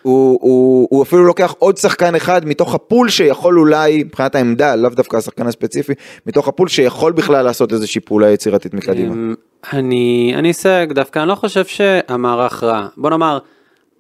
[0.07, 4.91] הוא, הוא, הוא אפילו לוקח עוד שחקן אחד מתוך הפול שיכול אולי, מבחינת העמדה, לאו
[4.91, 5.93] דווקא השחקן הספציפי,
[6.27, 9.35] מתוך הפול שיכול בכלל לעשות איזושהי פעולה יצירתית מקדימה.
[9.73, 12.87] אני, אני אסייג, דווקא אני לא חושב שהמערך רע.
[12.97, 13.39] בוא נאמר,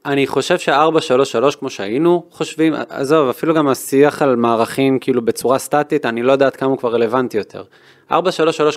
[0.06, 6.06] אני חושב ש-4-3-3 כמו שהיינו חושבים, עזוב, אפילו גם השיח על מערכים כאילו בצורה סטטית,
[6.06, 7.62] אני לא יודעת כמה הוא כבר רלוונטי יותר.
[8.10, 8.14] 4-3-3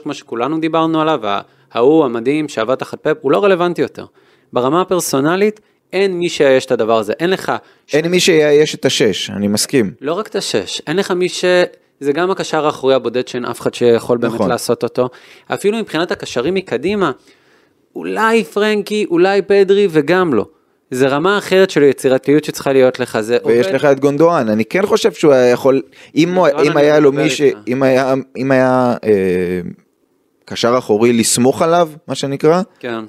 [0.04, 1.20] כמו שכולנו דיברנו עליו,
[1.72, 4.06] ההוא המדהים שעבד תחת פאפ, הוא לא רלוונטי יותר.
[4.54, 5.60] ברמה הפרסונלית,
[5.94, 7.52] אין מי שיאייש את הדבר הזה, אין לך,
[7.94, 9.92] אין מי שיאייש את השש, אני מסכים.
[10.02, 11.46] לא רק את השש, אין לך מי ש...
[12.00, 14.50] זה גם הקשר האחורי הבודד שאין אף אחד שיכול באמת נכון.
[14.50, 15.10] לעשות אותו.
[15.54, 17.12] אפילו מבחינת הקשרים מקדימה,
[17.96, 20.46] אולי פרנקי, אולי פדרי וגם לא.
[20.92, 24.86] זה רמה אחרת של יצירתיות שצריכה להיות לך, זה ויש לך את גונדואן, אני כן
[24.86, 25.82] חושב שהוא היה יכול,
[26.16, 27.42] אם, הוא- אם היה לו מי ש...
[27.68, 29.62] אם היה, אם היה אה,
[30.46, 33.00] קשר אחורי לסמוך עליו, מה שנקרא, כן.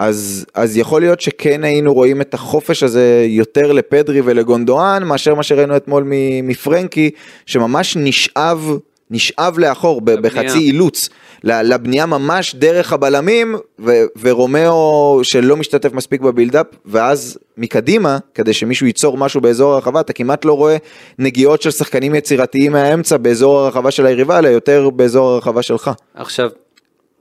[0.00, 5.42] אז, אז יכול להיות שכן היינו רואים את החופש הזה יותר לפדרי ולגונדואן, מאשר מה
[5.42, 6.04] שראינו אתמול
[6.42, 7.10] מפרנקי,
[7.46, 8.78] שממש נשאב,
[9.10, 10.20] נשאב לאחור לבנייה.
[10.20, 11.08] בחצי אילוץ,
[11.44, 19.18] לבנייה ממש דרך הבלמים, ו- ורומאו שלא משתתף מספיק בבילדאפ, ואז מקדימה, כדי שמישהו ייצור
[19.18, 20.76] משהו באזור הרחבה, אתה כמעט לא רואה
[21.18, 25.90] נגיעות של שחקנים יצירתיים מהאמצע באזור הרחבה של היריבה, אלא יותר באזור הרחבה שלך.
[26.14, 26.50] עכשיו,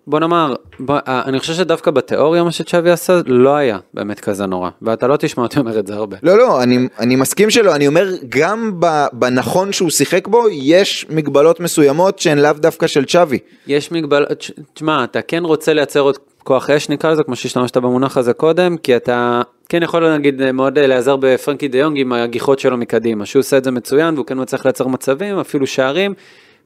[0.07, 4.45] בוא נאמר, בוא, אה, אני חושב שדווקא בתיאוריה מה שצ'אבי עשה לא היה באמת כזה
[4.45, 6.17] נורא, ואתה לא תשמע אותי אומר את זה הרבה.
[6.23, 8.79] לא, לא, אני, אני מסכים שלא, אני אומר, גם
[9.13, 13.39] בנכון שהוא שיחק בו, יש מגבלות מסוימות שהן לאו דווקא של צ'אבי.
[13.67, 17.77] יש מגבלות, תש- תשמע, אתה כן רוצה לייצר עוד כוח אש נקרא לזה, כמו שהשתמשת
[17.77, 22.59] במונח הזה קודם, כי אתה כן יכול נגיד מאוד להיעזר בפרנקי דה יונג עם הגיחות
[22.59, 26.13] שלו מקדימה, שהוא עושה את זה מצוין והוא כן מצליח לייצר מצבים, אפילו שערים.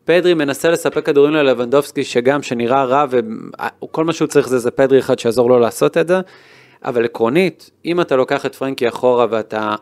[0.06, 5.00] פדרי מנסה לספק כדורים ללבנדובסקי שגם שנראה רע וכל מה שהוא צריך זה זה פדרי
[5.00, 6.22] אחד שיעזור לו לעשות את זה.
[6.86, 9.76] אבל עקרונית, אם אתה לוקח את פרנקי אחורה ואתה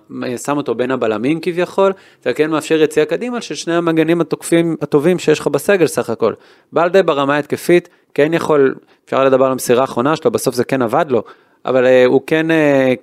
[0.45, 5.19] שם אותו בין הבלמים כביכול, אתה כן מאפשר יציאה קדימה של שני המגנים התוקפים הטובים
[5.19, 6.33] שיש לך בסגל סך הכל.
[6.73, 11.05] בלדה ברמה ההתקפית כן יכול, אפשר לדבר על המסירה האחרונה שלו, בסוף זה כן עבד
[11.09, 11.23] לו,
[11.65, 12.53] אבל uh, הוא כן uh,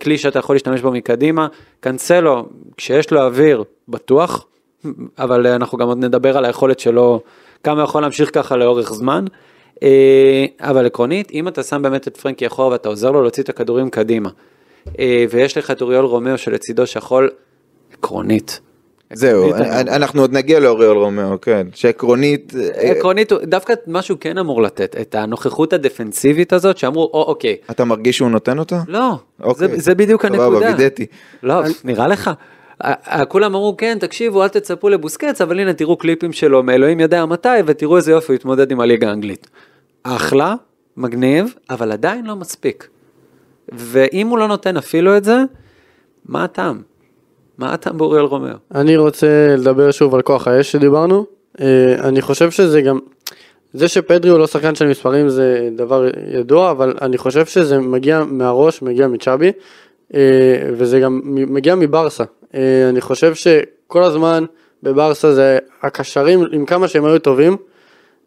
[0.03, 1.47] כלי שאתה יכול להשתמש בו מקדימה.
[1.81, 4.47] קאנסלו, כשיש לו אוויר, בטוח,
[5.19, 7.21] אבל uh, אנחנו גם עוד נדבר על היכולת שלו,
[7.63, 9.25] כמה יכול להמשיך ככה לאורך זמן.
[9.83, 13.49] אה, אבל עקרונית, אם אתה שם באמת את פרנקי אחורה ואתה עוזר לו להוציא את
[13.49, 14.29] הכדורים קדימה,
[14.99, 17.31] אה, ויש לך את אוריול רומאו שלצידו שיכול,
[17.93, 18.61] עקרונית.
[19.13, 19.55] זהו,
[19.89, 25.15] אנחנו עוד נגיע לאוריול רומאו, כן, שעקרונית, אה, עקרונית, דווקא משהו כן אמור לתת, את
[25.15, 28.83] הנוכחות הדפנסיבית הזאת, שאמרו, או אוקיי, אתה מרגיש שהוא נותן אותה?
[28.89, 29.13] לא,
[29.43, 29.81] אוקיי.
[29.81, 30.67] זה, בדיוק סבבה, הנקודה.
[30.67, 31.07] וידאתי.
[31.43, 32.31] לא, נראה לך.
[33.29, 37.49] כולם אמרו כן תקשיבו אל תצפו לבוסקץ אבל הנה תראו קליפים שלו מאלוהים יודע מתי
[37.67, 39.51] ותראו איזה יופי הוא התמודד עם הליגה האנגלית.
[40.03, 40.55] אחלה,
[40.97, 42.89] מגניב, אבל עדיין לא מספיק.
[43.73, 45.43] ואם הוא לא נותן אפילו את זה,
[46.27, 46.83] מה הטעם?
[47.59, 48.55] מה הטעם באוריאל רומאו?
[48.75, 51.27] אני רוצה לדבר שוב על כוח האש שדיברנו.
[51.61, 52.99] אה, אני חושב שזה גם,
[53.73, 58.25] זה שפדרי הוא לא שחקן של מספרים זה דבר ידוע, אבל אני חושב שזה מגיע
[58.25, 59.53] מהראש, מגיע מצ'אבי,
[60.73, 62.25] וזה גם מגיע מברסה.
[62.55, 64.45] אה, אני חושב שכל הזמן
[64.83, 67.57] בברסה זה הקשרים, עם כמה שהם היו טובים,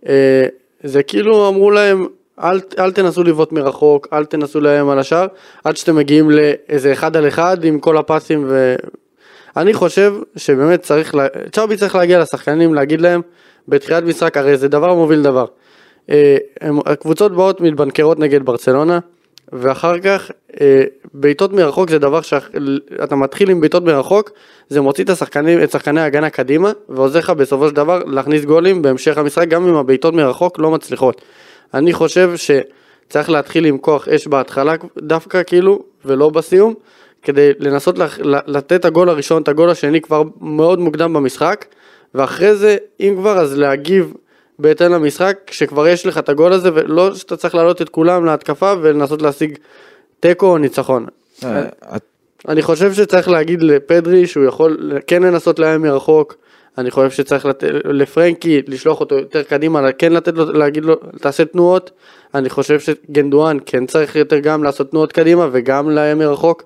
[0.08, 0.46] אה,
[0.84, 2.08] זה כאילו אמרו להם,
[2.44, 5.28] אל, אל תנסו לבעוט מרחוק, אל תנסו לאיים על השאר,
[5.64, 8.76] עד שאתם מגיעים לאיזה אחד על אחד עם כל הפסים ו...
[9.58, 11.28] אני חושב שבאמת צריך, לה...
[11.52, 13.22] צ'אבי צריך להגיע לשחקנים, להגיד להם
[13.68, 15.46] בתחילת משחק, הרי זה דבר מוביל דבר.
[16.10, 16.38] אה,
[16.86, 19.00] הקבוצות באות מתבנקרות נגד ברצלונה,
[19.54, 20.84] ואחר כך אה,
[21.14, 24.32] בעיטות מרחוק זה דבר שאתה מתחיל עם בעיטות מרחוק,
[24.70, 28.82] זה מוציא את השחקנים, את שחקני ההגנה קדימה, ועוזר לך בסופו של דבר להכניס גולים
[28.82, 31.22] בהמשך המשחק, גם אם הבעיטות מרחוק לא מצליחות.
[31.74, 36.74] אני חושב שצריך להתחיל עם כוח אש בהתחלה דווקא כאילו, ולא בסיום,
[37.22, 41.66] כדי לנסות לח- לתת את הגול הראשון, את הגול השני כבר מאוד מוקדם במשחק,
[42.16, 44.14] ואחרי זה, אם כבר, אז להגיב
[44.62, 48.74] בהתאם למשחק, כשכבר יש לך את הגול הזה, ולא שאתה צריך להעלות את כולם להתקפה
[48.82, 49.58] ולנסות להשיג
[50.20, 51.06] תיקו או ניצחון.
[51.44, 51.64] אה,
[51.96, 52.04] את-
[52.48, 56.36] אני חושב שצריך להגיד לפדרי שהוא יכול כן לנסות לאיים מרחוק,
[56.78, 57.64] אני חושב שצריך לת...
[57.86, 61.92] לפרנקי לשלוח אותו יותר קדימה, כן לתת לו, להגיד לו, תעשה תנועות,
[62.36, 66.64] אני חושב שגנדואן כן צריך יותר גם לעשות תנועות קדימה וגם לאיים מרחוק,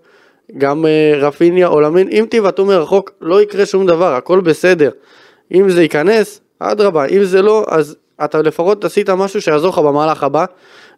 [0.58, 4.90] גם אה, רפיניה או למין, אם תבעטו מרחוק לא יקרה שום דבר, הכל בסדר,
[5.54, 10.24] אם זה ייכנס, אדרבה, אם זה לא, אז אתה לפחות עשית משהו שיעזור לך במהלך
[10.24, 10.46] הבא,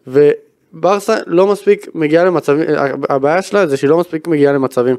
[0.08, 2.65] וברסה לא מספיק מגיעה למצבים,
[3.10, 4.96] הבעיה שלה זה שהיא לא מספיק מגיעה למצבים.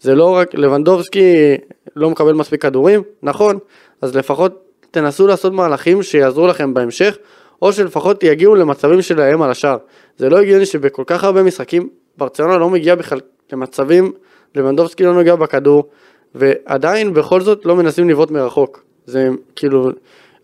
[0.00, 1.56] זה לא רק, לבנדובסקי
[1.96, 3.58] לא מקבל מספיק כדורים, נכון,
[4.02, 7.18] אז לפחות תנסו לעשות מהלכים שיעזרו לכם בהמשך,
[7.62, 9.76] או שלפחות יגיעו למצבים שלהם על השאר.
[10.16, 13.20] זה לא הגיוני שבכל כך הרבה משחקים ברצלונה לא מגיע בכלל
[13.52, 14.12] למצבים,
[14.54, 15.88] לבנדובסקי לא נוגע בכדור,
[16.34, 18.89] ועדיין בכל זאת לא מנסים לבעוט מרחוק.
[19.10, 19.90] זה כאילו,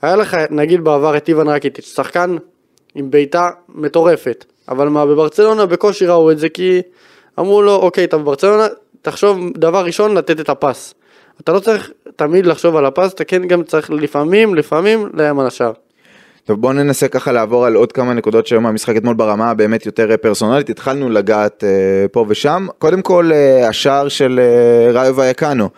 [0.03, 2.37] היה לך נגיד בעבר את איוון רקיטיץ', שחקן
[2.95, 6.83] עם בעיטה מטורפת, אבל מה בברצלונה בקושי ראו את זה כי
[7.39, 8.67] אמרו לו אוקיי אתה בברצלונה
[9.03, 10.95] תחשוב דבר ראשון לתת את הפס.
[11.41, 15.47] אתה לא צריך תמיד לחשוב על הפס, אתה כן גם צריך לפעמים, לפעמים לאיים על
[15.47, 15.73] השאר.
[16.47, 20.11] טוב בואו ננסה ככה לעבור על עוד כמה נקודות שהיו מהמשחק אתמול ברמה הבאמת יותר
[20.11, 25.69] אה, פרסונלית, התחלנו לגעת אה, פה ושם, קודם כל אה, השער של אה, ראיו ויקאנו,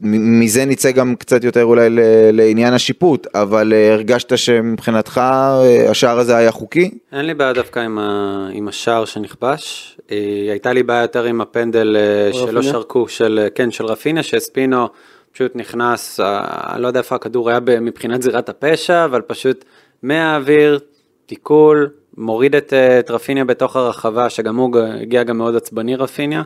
[0.00, 2.00] מ- מזה נצא גם קצת יותר אולי ל-
[2.32, 6.90] לעניין השיפוט, אבל אה, הרגשת שמבחינתך אה, השער הזה היה חוקי?
[7.12, 8.48] אין לי בעיה דווקא עם, ה...
[8.52, 9.96] עם השער שנכבש.
[10.12, 10.16] אה,
[10.50, 12.62] הייתה לי בעיה יותר עם הפנדל אה, שלא?
[12.62, 14.88] שרקו, של, אה, כן, של רפיניה, שספינו
[15.32, 16.40] פשוט נכנס, אה,
[16.74, 19.64] אני לא יודע איפה הכדור היה מבחינת זירת הפשע, אבל פשוט
[20.04, 20.78] מהאוויר,
[21.26, 26.42] תיקול, מוריד את, את רפיניה בתוך הרחבה, שגם הוא הגיע גם מאוד עצבני רפיניה,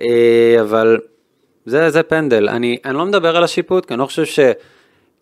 [0.00, 0.98] אה, אבל
[1.66, 2.48] זה, זה פנדל.
[2.48, 4.44] אני, אני לא מדבר על השיפוט, כי אני לא חושב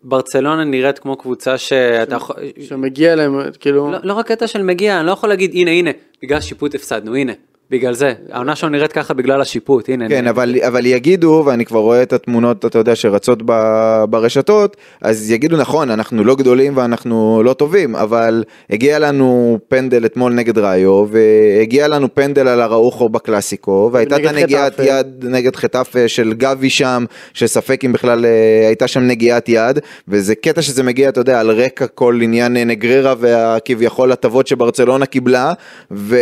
[0.03, 2.35] שברצלונה נראית כמו קבוצה שאתה יכול...
[2.59, 5.91] שמגיע אליהם, כאילו, לא, לא רק קטע של מגיע, אני לא יכול להגיד הנה הנה,
[6.23, 7.33] בגלל שיפוט הפסדנו, הנה,
[7.71, 10.09] בגלל זה, העונה שלנו נראית ככה בגלל השיפוט, הנה.
[10.09, 10.29] כן, הנה.
[10.29, 15.57] אבל, אבל יגידו, ואני כבר רואה את התמונות, אתה יודע, שרצות ב- ברשתות, אז יגידו,
[15.57, 21.87] נכון, אנחנו לא גדולים ואנחנו לא טובים, אבל הגיע לנו פנדל אתמול נגד ראיו, והגיע
[21.87, 24.89] לנו פנדל על הראוכו בקלאסיקו, והייתה את הנגיעת חטאפה.
[24.89, 30.35] יד נגד חטאפה של גבי שם, שספק אם בכלל אה, הייתה שם נגיעת יד, וזה
[30.35, 35.53] קטע שזה מגיע, אתה יודע, על רקע כל עניין אה, נגררה והכביכול הטבות שברצלונה קיבלה,
[35.91, 36.15] ו...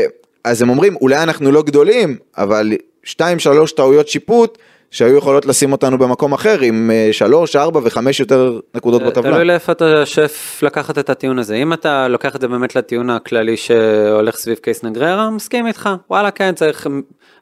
[0.44, 2.72] אז הם אומרים, אולי אנחנו לא גדולים, אבל
[3.04, 4.58] שתיים, שלוש טעויות שיפוט,
[4.92, 9.32] שהיו יכולות לשים אותנו במקום אחר, עם אה, שלוש, ארבע וחמש יותר נקודות ת- בטבלה.
[9.32, 11.56] תלוי לאיפה אתה שואף לקחת את הטיעון הזה.
[11.56, 15.90] אם אתה לוקח את זה באמת לטיעון הכללי שהולך סביב קייס נגררה, מסכים איתך.
[16.10, 16.88] וואלה, כן, צריך...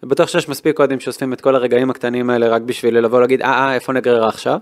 [0.03, 3.47] בטוח שיש מספיק אוהדים שאוספים את כל הרגעים הקטנים האלה רק בשביל לבוא להגיד, אה,
[3.47, 4.57] אה, איפה נגררה עכשיו?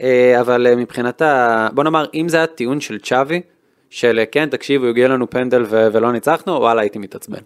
[0.00, 1.68] אה, אבל אה, מבחינת ה...
[1.74, 3.40] בוא נאמר, אם זה היה טיעון של צ'אבי,
[3.90, 7.38] של אה, כן, תקשיבו, הגיע לנו פנדל ולא ניצחנו, וואלה, הייתי מתעצבן.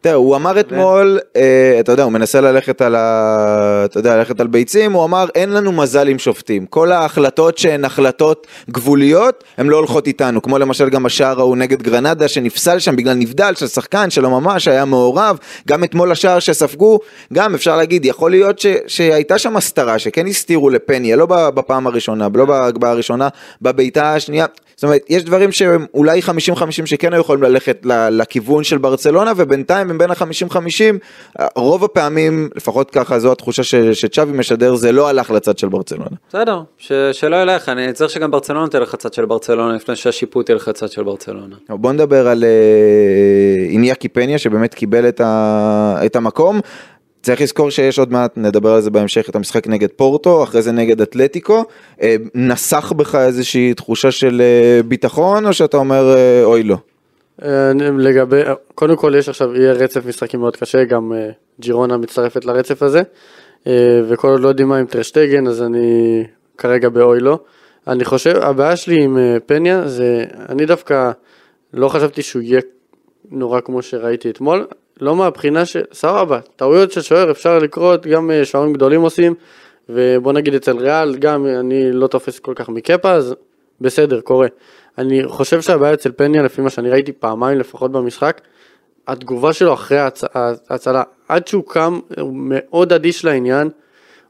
[0.00, 3.82] תראה, הוא אמר אתמול, אה, אתה יודע, הוא מנסה ללכת על ה...
[3.84, 6.66] אתה יודע, ללכת על ביצים, הוא אמר, אין לנו מזל עם שופטים.
[6.66, 10.42] כל ההחלטות שהן החלטות גבוליות, הן לא הולכות איתנו.
[10.42, 14.68] כמו למשל גם השער ההוא נגד גרנדה, שנפסל שם בגלל נבדל של שחקן שלא ממש
[14.68, 15.38] היה מעורב.
[15.68, 16.98] גם אתמול השער שספגו,
[17.32, 18.66] גם אפשר להגיד, יכול להיות ש...
[18.86, 23.28] שהייתה שם הסתרה, שכן הסתירו לפניה, לא בפעם הראשונה, לא בהגבהה הראשונה,
[23.62, 24.46] בבעיטה השנייה.
[24.78, 29.87] זאת אומרת, יש דברים שהם אולי 50-50 שכן היו יכולים ללכת לכיוון של ברצלונה, ובינתיים
[29.90, 35.30] הם בין ה-50-50, רוב הפעמים, לפחות ככה זו התחושה ש- שצ'אבי משדר, זה לא הלך
[35.30, 36.16] לצד של ברצלונה.
[36.28, 40.68] בסדר, ש- שלא ילך, אני צריך שגם ברצלונה תלך לצד של ברצלונה לפני שהשיפוט ילך
[40.68, 41.56] לצד של ברצלונה.
[41.68, 42.48] בוא נדבר על אה,
[43.70, 46.60] איניאקי פניה, שבאמת קיבל את, ה- את המקום.
[47.22, 50.72] צריך לזכור שיש עוד מעט, נדבר על זה בהמשך, את המשחק נגד פורטו, אחרי זה
[50.72, 51.64] נגד אתלטיקו.
[52.02, 56.76] אה, נסח בך איזושהי תחושה של אה, ביטחון, או שאתה אומר אוי לא?
[57.42, 58.42] אה, לגבי,
[58.74, 63.02] קודם כל יש עכשיו, יהיה רצף משחקים מאוד קשה, גם אה, ג'ירונה מצטרפת לרצף הזה,
[63.66, 66.24] אה, וכל עוד לא יודעים מה עם טרשטגן, אז אני
[66.58, 67.38] כרגע באוי לא.
[67.86, 71.10] אני חושב, הבעיה שלי עם פניה זה, אני דווקא
[71.74, 72.60] לא חשבתי שהוא יהיה
[73.30, 74.66] נורא כמו שראיתי אתמול,
[75.00, 79.34] לא מהבחינה של, סבבה, טעויות של שוער אפשר לקרות, גם שוערים גדולים עושים,
[79.88, 83.34] ובוא נגיד אצל ריאל, גם אני לא תופס כל כך מקפה, אז
[83.80, 84.48] בסדר, קורה.
[84.98, 88.40] אני חושב שהבעיה אצל פניה, לפי מה שאני ראיתי פעמיים לפחות במשחק,
[89.08, 90.24] התגובה שלו אחרי ההצ...
[90.70, 93.68] ההצלה, עד שהוא קם, הוא מאוד אדיש לעניין.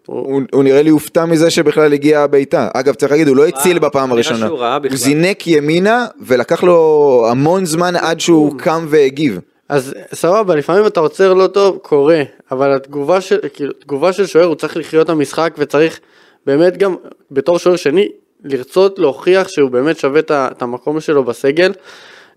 [0.06, 2.68] הוא, הוא, הוא נראה לי הופתע מזה שבכלל הגיעה הבעיטה.
[2.74, 4.46] אגב, צריך להגיד, הוא לא הציל בפעם נראה הראשונה.
[4.46, 9.40] הוא זינק ימינה, ולקח לו המון זמן עד שהוא קם והגיב.
[9.68, 14.44] אז סבבה, לפעמים אתה עוצר לא טוב, קורה, אבל התגובה של, כאילו, תגובה של שוער,
[14.44, 16.00] הוא צריך לחיות את המשחק וצריך
[16.46, 16.94] באמת גם,
[17.30, 18.08] בתור שוער שני,
[18.44, 21.72] לרצות להוכיח שהוא באמת שווה את המקום שלו בסגל,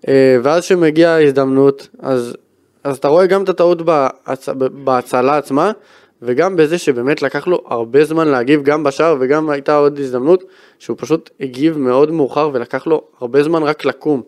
[0.07, 2.37] אה, ואז שמגיעה ההזדמנות, אז,
[2.83, 4.49] אז אתה רואה גם את הטעות בהצ...
[4.83, 5.71] בהצלה עצמה,
[6.21, 10.43] וגם בזה שבאמת לקח לו הרבה זמן להגיב גם בשער וגם הייתה עוד הזדמנות
[10.79, 14.21] שהוא פשוט הגיב מאוד מאוחר ולקח לו הרבה זמן רק לקום.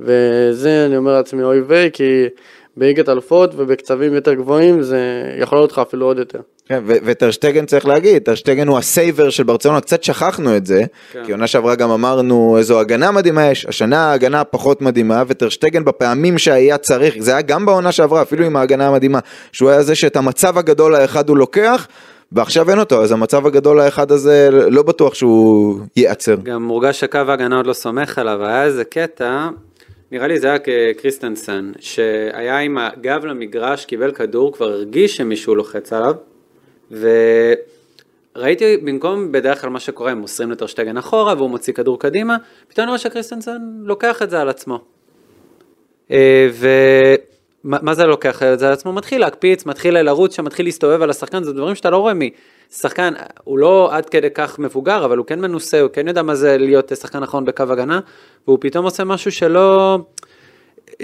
[0.00, 2.24] וזה אני אומר לעצמי אוי ויי כי
[2.76, 5.00] בליגת אלפות ובקצבים יותר גבוהים זה
[5.40, 6.40] יכול להיות לך אפילו עוד יותר.
[6.68, 11.24] כן, וטרשטגן צריך להגיד, טרשטגן הוא ה savior של ברצלונה, קצת שכחנו את זה, כן.
[11.24, 16.38] כי עונה שעברה גם אמרנו איזו הגנה מדהימה יש, השנה ההגנה פחות מדהימה, וטרשטגן בפעמים
[16.38, 19.18] שהיה צריך, זה היה גם בעונה שעברה, אפילו עם ההגנה המדהימה,
[19.52, 21.88] שהוא היה זה שאת המצב הגדול האחד הוא לוקח,
[22.32, 26.36] ועכשיו אין אותו, אז המצב הגדול האחד הזה, לא בטוח שהוא ייעצר.
[26.42, 29.48] גם מורגש שקו ההגנה עוד לא סומך עליו, היה איזה קטע,
[30.12, 30.58] נראה לי זה היה
[30.98, 36.14] קריסטנסן, שהיה עם הגב למגרש, קיבל כדור, כבר הרגיש שמישהו לוחץ עליו,
[36.90, 42.36] וראיתי במקום בדרך כלל מה שקורה, הם מוסרים לטרשטגן אחורה והוא מוציא כדור קדימה,
[42.68, 44.78] פתאום אני רואה שקריסטנסן לוקח את זה על עצמו.
[46.10, 46.48] אה,
[47.66, 48.92] מה מה זה לוקח את זה על עצמו?
[48.92, 52.12] מתחיל להקפיץ, מתחיל לרוץ שם, מתחיל להסתובב על השחקן, זה דברים שאתה לא רואה
[52.70, 56.34] משחקן, הוא לא עד כדי כך מבוגר, אבל הוא כן מנוסה, הוא כן יודע מה
[56.34, 58.00] זה להיות שחקן נכון בקו הגנה,
[58.46, 59.98] והוא פתאום עושה משהו שלא...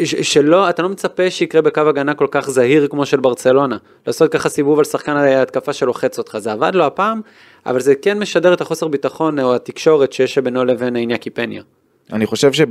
[0.04, 3.76] שלא, אתה לא מצפה שיקרה בקו הגנה כל כך זהיר כמו של ברצלונה.
[4.06, 7.20] לעשות ככה סיבוב על שחקן ההתקפה שלוחץ אותך, זה עבד לו הפעם,
[7.66, 11.62] אבל זה כן משדר את החוסר ביטחון או התקשורת שיש בינו לבין איניאקי פניה.
[12.12, 12.66] אני חושב שב...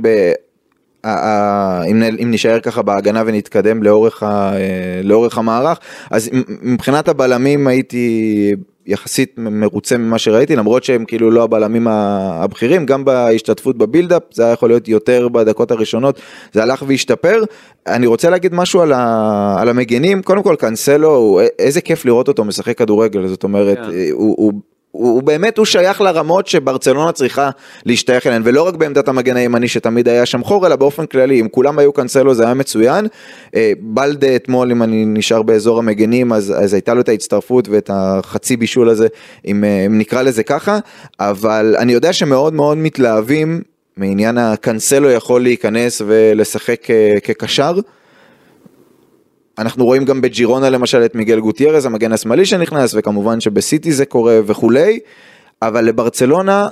[1.86, 5.78] אם, נשאר ככה בהגנה ונתקדם לאורך, אה, המערך,
[6.10, 6.30] אז
[6.62, 8.54] מבחינת הבלמים הייתי
[8.92, 14.52] יחסית מרוצה ממה שראיתי, למרות שהם כאילו לא הבלמים הבכירים, גם בהשתתפות בבילדאפ, זה היה
[14.52, 16.20] יכול להיות יותר בדקות הראשונות,
[16.52, 17.42] זה הלך והשתפר.
[17.86, 22.44] אני רוצה להגיד משהו על, ה- על המגנים, קודם כל קאנסלו, איזה כיף לראות אותו
[22.44, 23.90] משחק כדורגל, זאת אומרת, כן.
[24.12, 24.52] הוא, הוא,
[24.92, 27.50] הוא, הוא באמת, הוא שייך לרמות שברצלונה צריכה
[27.86, 31.48] להשתייך אליהן, ולא רק בעמדת המגן הימני שתמיד היה שם חור, אלא באופן כללי, אם
[31.48, 33.06] כולם היו קאנסלו זה היה מצוין.
[33.56, 37.90] אה, בלדה אתמול, אם אני נשאר באזור המגנים, אז, אז הייתה לו את ההצטרפות ואת
[37.92, 39.06] החצי בישול הזה,
[39.46, 40.78] אם, אה, אם נקרא לזה ככה,
[41.20, 43.62] אבל אני יודע שמאוד מאוד מתלהבים
[43.96, 47.74] מעניין הקאנסלו יכול להיכנס ולשחק אה, כקשר.
[49.62, 54.40] אנחנו רואים גם בג'ירונה למשל את מיגל גוטיירז, המגן השמאלי שנכנס, וכמובן שבסיטי זה קורה
[54.46, 54.98] וכולי,
[55.62, 56.68] אבל לברצלונה,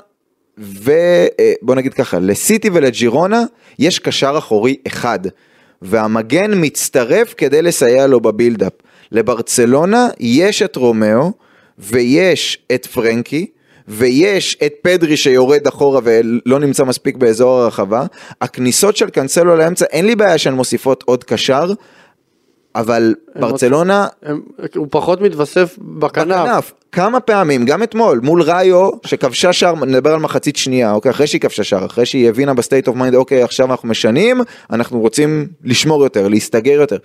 [0.58, 3.44] ובוא נגיד ככה, לסיטי ולג'ירונה
[3.78, 5.18] יש קשר אחורי אחד,
[5.82, 8.72] והמגן מצטרף כדי לסייע לו ב build-up.
[9.12, 11.32] לברצלונה יש את רומאו,
[11.78, 13.46] ויש את פרנקי,
[13.88, 18.04] ויש את פדרי שיורד אחורה ולא נמצא מספיק באזור הרחבה.
[18.40, 21.72] הכניסות של קאנסלו לאמצע, אין לי בעיה שהן מוסיפות עוד קשר,
[22.74, 24.40] אבל ברצלונה הם,
[24.76, 26.36] הוא פחות מתווסף בכנף.
[26.36, 31.26] בכנף, כמה פעמים, גם אתמול, מול ראיו, שכבשה שער, נדבר על מחצית שנייה, אוקיי, אחרי
[31.26, 35.00] שהיא כבשה שער, אחרי שהיא הבינה ב state of mind, אוקיי, עכשיו אנחנו משנים, אנחנו
[35.00, 36.96] רוצים לשמור יותר, להסתגר יותר.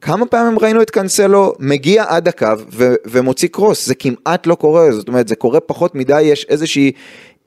[0.00, 4.92] כמה פעמים ראינו את קאנסלו מגיע עד הקו ו- ומוציא קרוס, זה כמעט לא קורה,
[4.92, 6.92] זאת אומרת, זה קורה פחות מדי, יש איזושהי...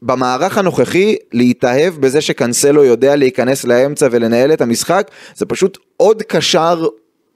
[0.04, 6.86] במערך הנוכחי להתאהב בזה שקאנסלו יודע להיכנס לאמצע ולנהל את המשחק, זה פשוט עוד קשר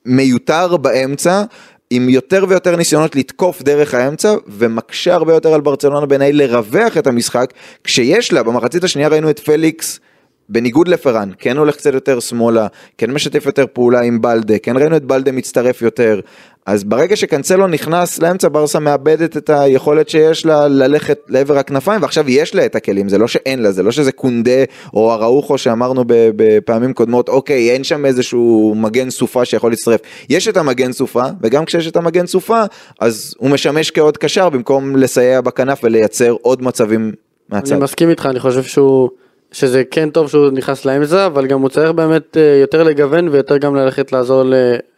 [0.05, 1.43] מיותר באמצע,
[1.89, 7.07] עם יותר ויותר ניסיונות לתקוף דרך האמצע, ומקשה הרבה יותר על ברצלונה בעיניי לרווח את
[7.07, 9.99] המשחק, כשיש לה, במחצית השנייה ראינו את פליקס.
[10.49, 14.95] בניגוד לפרן, כן הולך קצת יותר שמאלה, כן משתף יותר פעולה עם בלדה, כן ראינו
[14.95, 16.19] את בלדה מצטרף יותר,
[16.65, 22.29] אז ברגע שקנצלו נכנס לאמצע ברסה מאבדת את היכולת שיש לה ללכת לעבר הכנפיים ועכשיו
[22.29, 26.03] יש לה את הכלים זה לא שאין לה זה לא שזה קונדה או אראוחו שאמרנו
[26.07, 31.65] בפעמים קודמות אוקיי אין שם איזשהו מגן סופה שיכול להצטרף יש את המגן סופה וגם
[31.65, 32.63] כשיש את המגן סופה
[32.99, 37.11] אז הוא משמש כעוד קשר במקום לסייע בכנף ולייצר עוד מצבים
[37.49, 37.71] מהצד.
[37.71, 39.09] אני מסכים איתך, אני חושב שהוא,
[39.55, 43.57] שזה כן טוב שהוא נכנס לאמצע, אבל גם הוא צריך באמת אה, יותר לגוון ויותר
[43.57, 44.43] גם ללכת לעזור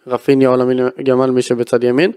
[0.08, 2.12] לרפיניה או למין גמל מי שבצד ימין.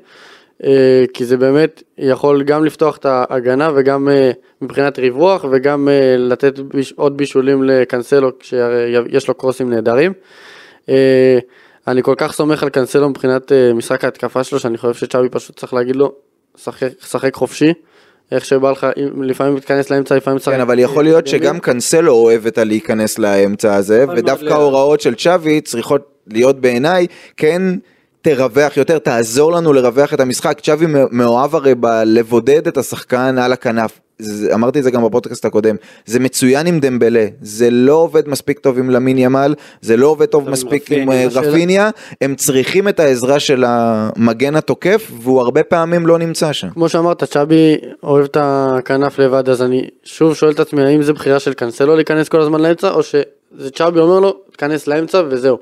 [0.65, 4.31] אה, כי זה באמת יכול גם לפתוח את ההגנה וגם אה,
[4.63, 6.55] מבחינת ריווח וגם לתת
[6.97, 10.13] עוד בישולים לקנסלו כשיש לו קרוסים נהדרים.
[11.89, 15.75] אני כל כך סומך על קנסלו מבחינת משחק ההתקפה שלו שאני חושב שצ'אבי פשוט צריך
[15.75, 16.13] להגיד לו,
[16.57, 17.73] שחק, שחק חופשי.
[18.33, 18.87] איך שבא לך,
[19.23, 20.57] לפעמים מתכנס לאמצע, לפעמים צריך...
[20.57, 24.53] כן, אבל יכול להיות שגם קאנסלו אוהב את הלהיכנס לאמצע הזה, מאוד ודווקא.
[24.53, 27.63] ההוראות של צ'אבי צריכות להיות בעיניי, כן
[28.23, 30.61] תרווח יותר, תעזור לנו לרווח את המשחק.
[30.61, 34.01] צ'אבי מאוהב הרי בלבודד את השחקן על הכנף.
[34.23, 38.59] זה, אמרתי את זה גם בפודקאסט הקודם, זה מצוין עם דמבלה, זה לא עובד מספיק
[38.59, 41.29] טוב עם למין ימל, זה לא עובד טוב מספיק עם רפיניה.
[41.37, 46.71] אה, רפיניה, הם צריכים את העזרה של המגן התוקף, והוא הרבה פעמים לא נמצא שם.
[46.71, 51.13] כמו שאמרת, צ'אבי אוהב את הכנף לבד, אז אני שוב שואל את עצמי, האם זה
[51.13, 55.59] בחירה של קנסלו להיכנס כל הזמן לאמצע, או שזה צ'אבי אומר לו, תיכנס לאמצע וזהו.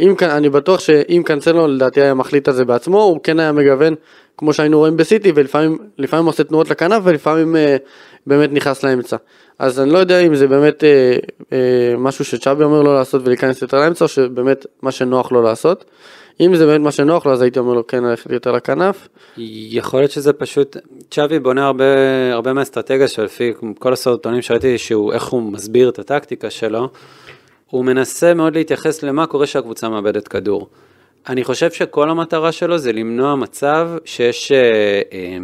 [0.00, 3.52] אם, כאן- אני בטוח שאם קנסלו לדעתי היה מחליט על זה בעצמו, הוא כן היה
[3.52, 3.94] מגוון,
[4.36, 7.76] כמו שהיינו רואים בסיטי, ולפעמים לפעמים עושה תנועות לכנף, ולפעמים אה,
[8.26, 9.16] באמת נכנס לאמצע.
[9.58, 11.16] אז אני לא יודע אם זה באמת אה,
[11.52, 15.84] אה, משהו שצ'אבי אומר לו לעשות ולהיכנס יותר לאמצע, או שבאמת מה שנוח לו לעשות.
[16.40, 19.08] אם זה באמת מה שנוח לו, אז הייתי אומר לו כן ללכת יותר לכנף.
[19.70, 20.76] יכול להיות שזה פשוט,
[21.10, 21.84] צ'אבי בונה הרבה,
[22.32, 26.88] הרבה מהאסטרטגיה שלו, לפי כל הסרטונים שראיתי, שהוא, איך הוא מסביר את הטקטיקה שלו,
[27.70, 30.68] הוא מנסה מאוד להתייחס למה קורה שהקבוצה מאבדת כדור.
[31.28, 34.58] אני חושב שכל המטרה שלו זה למנוע מצב שיש, אה,
[35.12, 35.38] אה,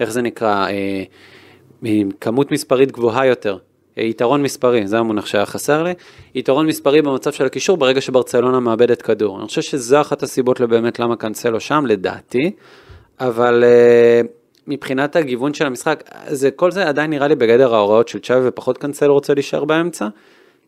[0.00, 3.58] איך זה נקרא, אה, כמות מספרית גבוהה יותר.
[3.96, 5.92] יתרון מספרי, זה המונח שהיה חסר לי,
[6.34, 9.38] יתרון מספרי במצב של הקישור ברגע שברצלונה מאבדת כדור.
[9.38, 12.50] אני חושב שזו אחת הסיבות לבאמת למה קאנסלו שם, לדעתי,
[13.20, 13.64] אבל
[14.66, 18.78] מבחינת הגיוון של המשחק, זה, כל זה עדיין נראה לי בגדר ההוראות של צ'אבי ופחות
[18.78, 20.08] קאנסלו רוצה להישאר באמצע,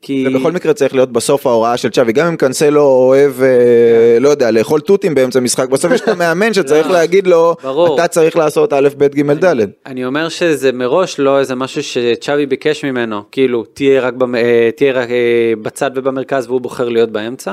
[0.05, 0.25] כי...
[0.25, 4.29] זה בכל מקרה צריך להיות בסוף ההוראה של צ'אבי, גם אם קנסלו אוהב, אה, לא
[4.29, 7.95] יודע, לאכול תותים באמצע משחק, בסוף יש את המאמן שצריך לא, להגיד לו, ברור.
[7.95, 9.67] אתה צריך לעשות א', ב', ג', ד'.
[9.87, 14.35] אני אומר שזה מראש לא איזה משהו שצ'אבי ביקש ממנו, כאילו תהיה רק במ...
[14.35, 17.53] אה, תהיה רק אה, בצד ובמרכז והוא בוחר להיות באמצע.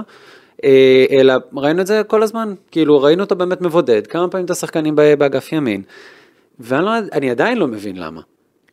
[1.11, 4.95] אלא ראינו את זה כל הזמן, כאילו ראינו אותו באמת מבודד, כמה פעמים את השחקנים
[4.95, 5.81] באגף ימין.
[6.59, 8.21] ואני לא, עדיין לא מבין למה.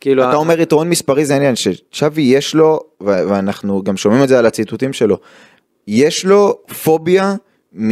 [0.01, 4.39] כאילו, אתה אומר יתרון מספרי זה העניין, שצ'אבי יש לו, ואנחנו גם שומעים את זה
[4.39, 5.19] על הציטוטים שלו,
[5.87, 7.35] יש לו פוביה
[7.79, 7.91] מ...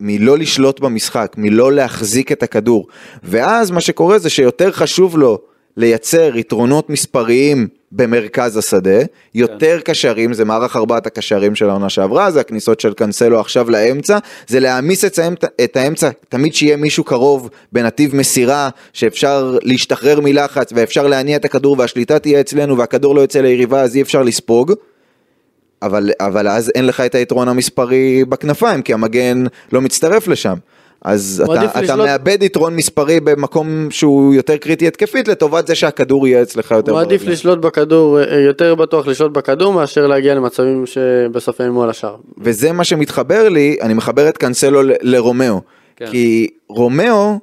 [0.00, 2.86] מלא לשלוט במשחק, מלא להחזיק את הכדור.
[3.22, 5.38] ואז מה שקורה זה שיותר חשוב לו
[5.76, 8.98] לייצר יתרונות מספריים במרכז השדה,
[9.34, 14.18] יותר קשרים, זה מערך ארבעת הקשרים של העונה שעברה, זה הכניסות של קנסלו עכשיו לאמצע,
[14.46, 15.18] זה להעמיס את
[15.64, 21.76] את האמצע, תמיד שיהיה מישהו קרוב בנתיב מסירה, שאפשר להשתחרר מלחץ ואפשר להניע את הכדור
[21.78, 24.72] והשליטה תהיה אצלנו והכדור לא יוצא ליריבה אז אי אפשר לספוג.
[25.82, 30.54] אבל, אבל אז אין לך את היתרון המספרי בכנפיים, כי המגן לא מצטרף לשם.
[31.02, 36.26] אז אתה, אתה לשלוט- מאבד יתרון מספרי במקום שהוא יותר קריטי התקפית, לטובת זה שהכדור
[36.28, 37.22] יהיה אצלך יותר הוא עדיף.
[37.24, 42.16] לשלוט בכדור, אה, יותר בטוח לשלוט בכדור מאשר להגיע למצבים שבסוף יאיימו על השער.
[42.38, 45.60] וזה מה שמתחבר לי, אני מחבר את קאנסלו לרומאו.
[45.96, 46.06] כן.
[46.10, 47.38] כי רומאו,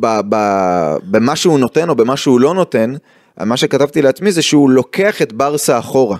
[0.00, 2.94] ב- ב- במה שהוא נותן או במה שהוא לא נותן,
[3.40, 6.16] מה שכתבתי לעצמי זה שהוא לוקח את ברסה אחורה.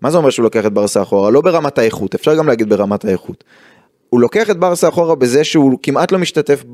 [0.00, 1.30] מה זה אומר שהוא לוקח את ברסה אחורה?
[1.30, 3.44] לא ברמת האיכות, אפשר גם להגיד ברמת האיכות.
[4.10, 6.64] הוא לוקח את ברסה אחורה בזה שהוא כמעט לא משתתף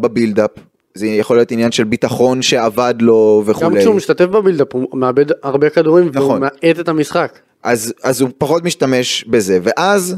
[0.00, 0.50] בבילדאפ.
[0.94, 3.80] זה יכול להיות עניין של ביטחון שאבד לו גם וכולי.
[3.80, 6.40] כשהוא משתתף בבילדאפ הוא מאבד הרבה כדורים והוא נכון.
[6.40, 7.38] מאט את המשחק.
[7.62, 10.16] אז, אז הוא פחות משתמש בזה, ואז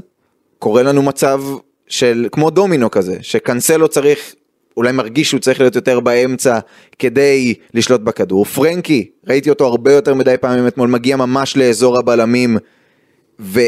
[0.59, 1.43] קורה לנו מצב
[1.87, 4.35] של כמו דומינו כזה, שקנסלו צריך,
[4.77, 6.59] אולי מרגיש שהוא צריך להיות יותר באמצע
[6.99, 8.45] כדי לשלוט בכדור.
[8.45, 12.57] פרנקי, ראיתי אותו הרבה יותר מדי פעמים אתמול, מגיע ממש לאזור הבלמים,
[13.41, 13.61] ו,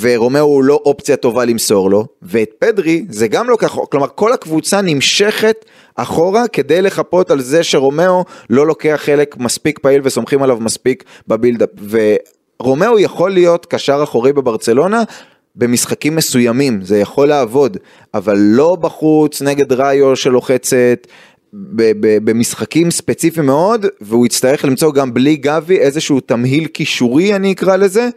[0.00, 4.32] ורומאו הוא לא אופציה טובה למסור לו, ואת פדרי זה גם לא ככה, כלומר כל
[4.32, 5.64] הקבוצה נמשכת
[5.96, 11.32] אחורה כדי לחפות על זה שרומאו לא לוקח חלק מספיק פעיל וסומכים עליו מספיק ב
[11.32, 11.68] build-up.
[12.60, 15.02] ורומאו יכול להיות קשר אחורי בברצלונה.
[15.56, 17.76] במשחקים מסוימים זה יכול לעבוד,
[18.14, 21.06] אבל לא בחוץ נגד ראייו שלוחצת,
[22.24, 28.08] במשחקים ספציפיים מאוד, והוא יצטרך למצוא גם בלי גבי איזשהו תמהיל קישורי אני אקרא לזה,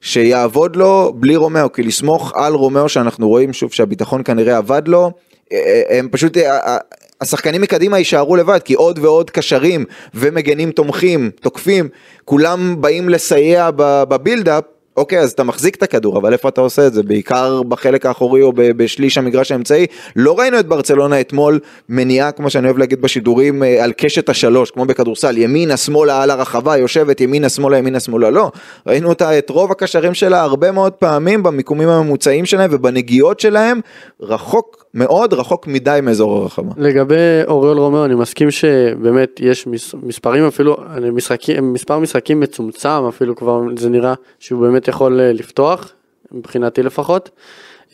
[0.00, 5.10] שיעבוד לו בלי רומאו, כי לסמוך על רומאו שאנחנו רואים שוב שהביטחון כנראה עבד לו,
[5.52, 6.78] אה, הם פשוט, אה, אה,
[7.20, 9.84] השחקנים מקדימה יישארו לבד, כי עוד ועוד קשרים
[10.14, 11.88] ומגנים תומכים, תוקפים,
[12.24, 14.64] כולם באים לסייע ב build-up.
[14.98, 17.02] אוקיי, אז אתה מחזיק את הכדור, אבל איפה אתה עושה את זה?
[17.02, 19.86] בעיקר בחלק האחורי או בשליש המגרש האמצעי.
[20.16, 24.70] לא ראינו את ברצלונה אתמול מניעה, כמו שאני אוהב להגיד בשידורים, אה, על קשת השלוש,
[24.70, 28.50] כמו בכדורסל, ימינה, שמאלה על הרחבה, יושבת ימינה, שמאלה, ימינה, שמאלה, לא.
[28.86, 33.80] ראינו אותה, את רוב הקשרים שלה הרבה מאוד פעמים במיקומים הממוצעים שלהם ובנגיעות שלהם,
[34.20, 36.72] רחוק מאוד, רחוק מדי מאזור הרחבה.
[36.76, 37.14] לגבי
[37.46, 40.76] אוריול רומאו אני מסכים שבאמת יש מס, מספרים אפילו,
[41.12, 45.92] משחקים, מספר משחקים מצומצם אפילו כבר זה נראה שהוא באמת יכול אה, לפתוח,
[46.32, 47.30] מבחינתי לפחות.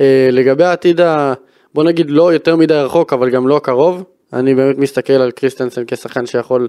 [0.01, 1.35] אה, לגבי העתיד, ה,
[1.75, 5.83] בוא נגיד לא יותר מדי רחוק אבל גם לא קרוב, אני באמת מסתכל על קריסטנסן
[5.87, 6.69] כשחקן שיכול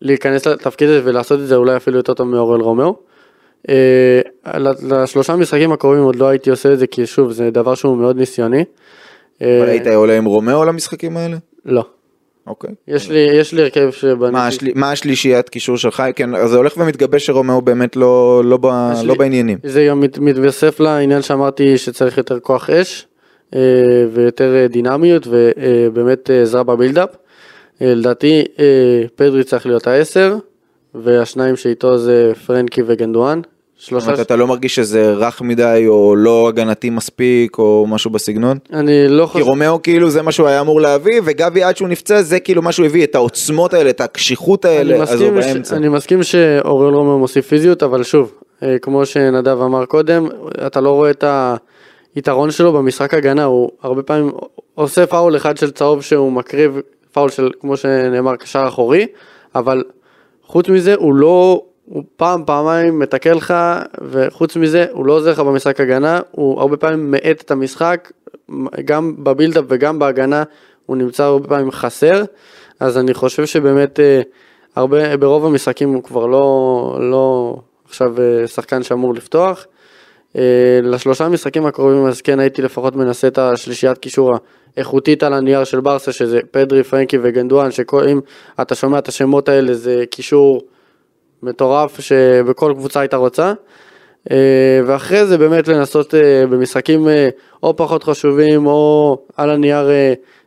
[0.00, 2.96] להיכנס לתפקיד הזה ולעשות את זה אולי אפילו יותר טוב מאוריול רומאו.
[3.68, 4.20] אה,
[4.82, 8.16] לשלושה משחקים הקרובים עוד לא הייתי עושה את זה כי שוב זה דבר שהוא מאוד
[8.16, 8.64] ניסיוני.
[9.40, 11.36] אבל היית עולה עם רומאו למשחקים האלה?
[11.64, 11.84] לא.
[12.46, 12.70] אוקיי.
[12.88, 14.32] יש לי, יש לי הרכב שבניתי.
[14.32, 14.66] מה, השל...
[14.74, 16.02] מה השלישיית קישור שלך?
[16.16, 18.66] כן, אז זה הולך ומתגבש שרומאו באמת לא, לא, ב...
[18.66, 19.58] לא לי- בעניינים.
[19.62, 23.06] זה גם מת, מתווסף לעניין שאמרתי שצריך יותר כוח אש
[23.54, 23.60] אה,
[24.12, 27.08] ויותר אה, דינמיות ובאמת אה, עזרה בבילדאפ.
[27.82, 28.64] אה, לדעתי אה,
[29.14, 30.36] פדרי צריך להיות העשר
[30.94, 33.40] והשניים שאיתו זה פרנקי וגנדואן.
[33.78, 38.10] זאת שלושה, אומרת, אתה לא מרגיש שזה רך מדי או לא הגנתי מספיק או משהו
[38.10, 38.58] בסגנון?
[38.72, 41.88] אני לא כי חושב, רומאו כאילו זה מה שהוא היה אמור להביא וגבי עד שהוא
[41.88, 45.46] נפצע זה כאילו מה שהוא הביא את העוצמות האלה את הקשיחות האלה אז הוא ש,
[45.46, 45.76] באמצע.
[45.76, 50.28] אני מסכים שאוריול רומאו מוסיף פיזיות אבל שוב, אה, כמו שנדב אמר קודם,
[50.66, 51.24] אתה לא רואה את
[52.14, 54.32] היתרון שלו במשחק הגנה, הוא הרבה פעמים
[54.74, 56.80] עושה פאול אחד של צהוב שהוא מקריב
[57.12, 59.06] פאול של כמו שנאמר קשר אחורי,
[59.54, 59.84] אבל
[60.42, 63.54] חוץ מזה הוא לא, הוא פעם פעמיים מתקל לך
[64.10, 68.12] וחוץ מזה הוא לא עוזר לך במשחק הגנה, הוא הרבה פעמים מאט את המשחק,
[68.84, 70.42] גם בבילדאפ וגם בהגנה
[70.86, 72.24] הוא נמצא הרבה פעמים חסר,
[72.80, 74.22] אז אני חושב שבאמת אה,
[74.76, 77.56] הרבה, ברוב המשחקים הוא כבר לא, לא
[77.88, 79.66] עכשיו אה, שחקן שאמור לפתוח.
[80.36, 84.34] אה, לשלושה משחקים הקרובים אז כן הייתי לפחות מנסה את השלישיית קישור
[84.76, 88.20] האיכותית על הנייר של ברסה שזה פדרי, פרנקי וגנדואן, שאם
[88.60, 90.60] אתה שומע את השמות האלה זה קישור
[91.42, 93.52] מטורף שבכל קבוצה הייתה רוצה.
[94.30, 97.28] אה, ואחרי זה באמת לנסות אה, במשחקים אה,
[97.62, 99.88] או פחות חשובים או על הנייר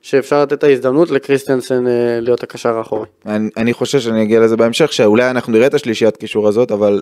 [0.02, 1.84] שאפשר לתת את ההזדמנות לקריסטנסן
[2.22, 3.06] להיות הקשר האחורי.
[3.26, 7.02] אני, אני חושב שאני אגיע לזה בהמשך, שאולי אנחנו נראה את השלישיית קישור הזאת, אבל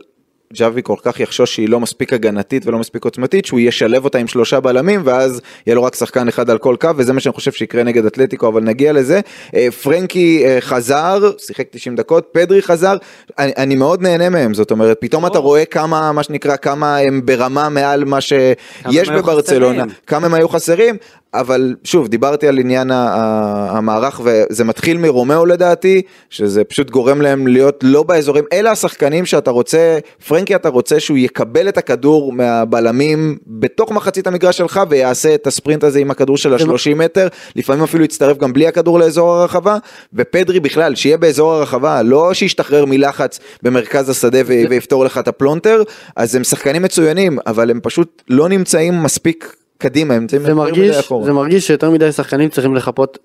[0.53, 4.27] ג'אבי כל כך יחשוש שהיא לא מספיק הגנתית ולא מספיק עוצמתית, שהוא ישלב אותה עם
[4.27, 7.51] שלושה בלמים, ואז יהיה לו רק שחקן אחד על כל קו, וזה מה שאני חושב
[7.51, 9.19] שיקרה נגד אתלטיקו, אבל נגיע לזה.
[9.55, 12.97] אה, פרנקי אה, חזר, שיחק 90 דקות, פדרי חזר,
[13.39, 17.25] אני, אני מאוד נהנה מהם, זאת אומרת, פתאום אתה רואה כמה, מה שנקרא, כמה הם
[17.25, 19.83] ברמה מעל מה שיש בברצלונה.
[20.07, 20.95] כמה הם היו חסרים,
[21.33, 27.79] אבל שוב, דיברתי על עניין המערך, וזה מתחיל מרומאו לדעתי, שזה פשוט גורם להם להיות
[27.83, 33.91] לא באזורים, אלה השחקנים שאתה רוצה, פרנקי אתה רוצה שהוא יקבל את הכדור מהבלמים בתוך
[33.91, 38.37] מחצית המגרש שלך, ויעשה את הספרינט הזה עם הכדור של ה-30 מטר, לפעמים אפילו יצטרף
[38.37, 39.77] גם בלי הכדור לאזור הרחבה,
[40.13, 45.83] ופדרי בכלל, שיהיה באזור הרחבה, לא שישתחרר מלחץ במרכז השדה ויפתור לך את הפלונטר,
[46.15, 51.25] אז הם שחקנים מצוינים, אבל הם פשוט לא נמצאים מספיק קדימה, הם נמצאים מדי אחורה.
[51.25, 53.17] זה מרגיש שיותר מדי שחקנים צריכים לחפות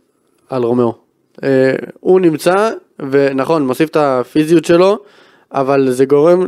[0.51, 0.95] על רומאו.
[1.45, 2.71] אה, הוא נמצא,
[3.11, 4.99] ונכון, מוסיף את הפיזיות שלו,
[5.53, 6.47] אבל זה גורם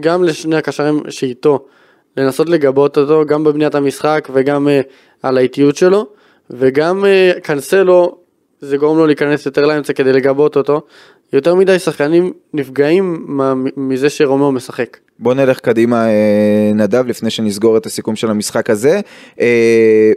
[0.00, 1.66] גם לשני הקשרים שאיתו,
[2.16, 4.80] לנסות לגבות אותו, גם בבניית המשחק וגם אה,
[5.22, 6.06] על האיטיות שלו,
[6.50, 8.16] וגם אה, קנסלו,
[8.60, 10.80] זה גורם לו להיכנס יותר לאמצע כדי לגבות אותו.
[11.32, 13.26] יותר מדי שחקנים נפגעים
[13.76, 14.96] מזה שרומאו משחק.
[15.18, 19.00] בוא נלך קדימה אה, נדב לפני שנסגור את הסיכום של המשחק הזה.
[19.40, 20.12] אה,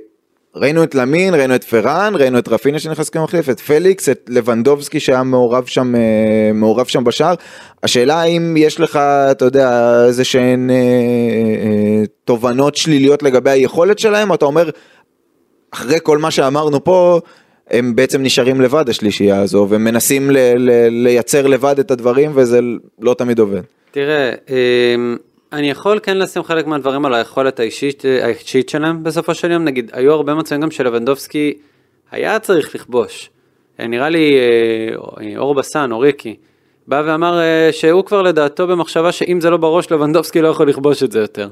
[0.56, 5.00] ראינו את למין, ראינו את פראן, ראינו את רפיניה שנכנס כמחליף, את פליקס, את לבנדובסקי
[5.00, 7.36] שהיה מעורב שם, אה, מעורב שם בשער.
[7.84, 9.00] השאלה האם יש לך,
[9.32, 14.70] אתה יודע, איזה שהן אה, אה, תובנות שליליות לגבי היכולת שלהם, או אתה אומר,
[15.72, 17.20] אחרי כל מה שאמרנו פה,
[17.72, 22.60] הם בעצם נשארים לבד השלישייה הזו, ומנסים ל- ל- לייצר לבד את הדברים, וזה
[23.02, 23.62] לא תמיד עובד.
[23.92, 25.18] תראה, אמ,
[25.54, 29.92] אני יכול כן לשים חלק מהדברים על היכולת האישית, האישית שלהם בסופו של יום, נגיד,
[29.94, 31.54] היו הרבה מצבים גם שלבנדובסקי
[32.12, 33.30] היה צריך לכבוש.
[33.80, 34.38] אה, נראה לי
[35.22, 36.36] אה, אור בסן או ריקי,
[36.88, 41.04] בא ואמר אה, שהוא כבר לדעתו במחשבה שאם זה לא בראש, לבנדובסקי לא יכול לכבוש
[41.04, 41.50] את זה יותר.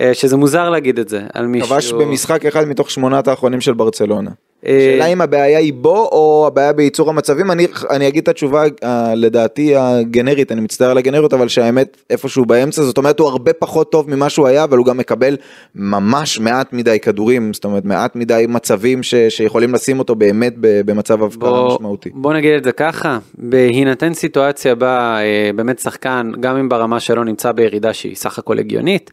[0.00, 1.68] אה, שזה מוזר להגיד את זה על מישהו.
[1.68, 4.30] כבש במשחק אחד מתוך שמונת האחרונים של ברצלונה.
[4.66, 8.64] אה, השאלה אם הבעיה היא בו או הבעיה בייצור המצבים, אני, אני אגיד את התשובה
[8.84, 13.52] אה, לדעתי הגנרית, אני מצטער על הגנריות, אבל שהאמת איפשהו באמצע, זאת אומרת הוא הרבה
[13.52, 15.36] פחות טוב ממה שהוא היה, אבל הוא גם מקבל
[15.74, 21.22] ממש מעט מדי כדורים, זאת אומרת מעט מדי מצבים ש, שיכולים לשים אותו באמת במצב
[21.22, 22.10] הבקעה בוא, משמעותי.
[22.14, 25.18] בוא נגיד את זה ככה, בהינתן סיטואציה בה
[25.54, 29.10] באמת שחקן, גם אם ברמה שלו נמצא בירידה שהיא סך הכל הגיונית,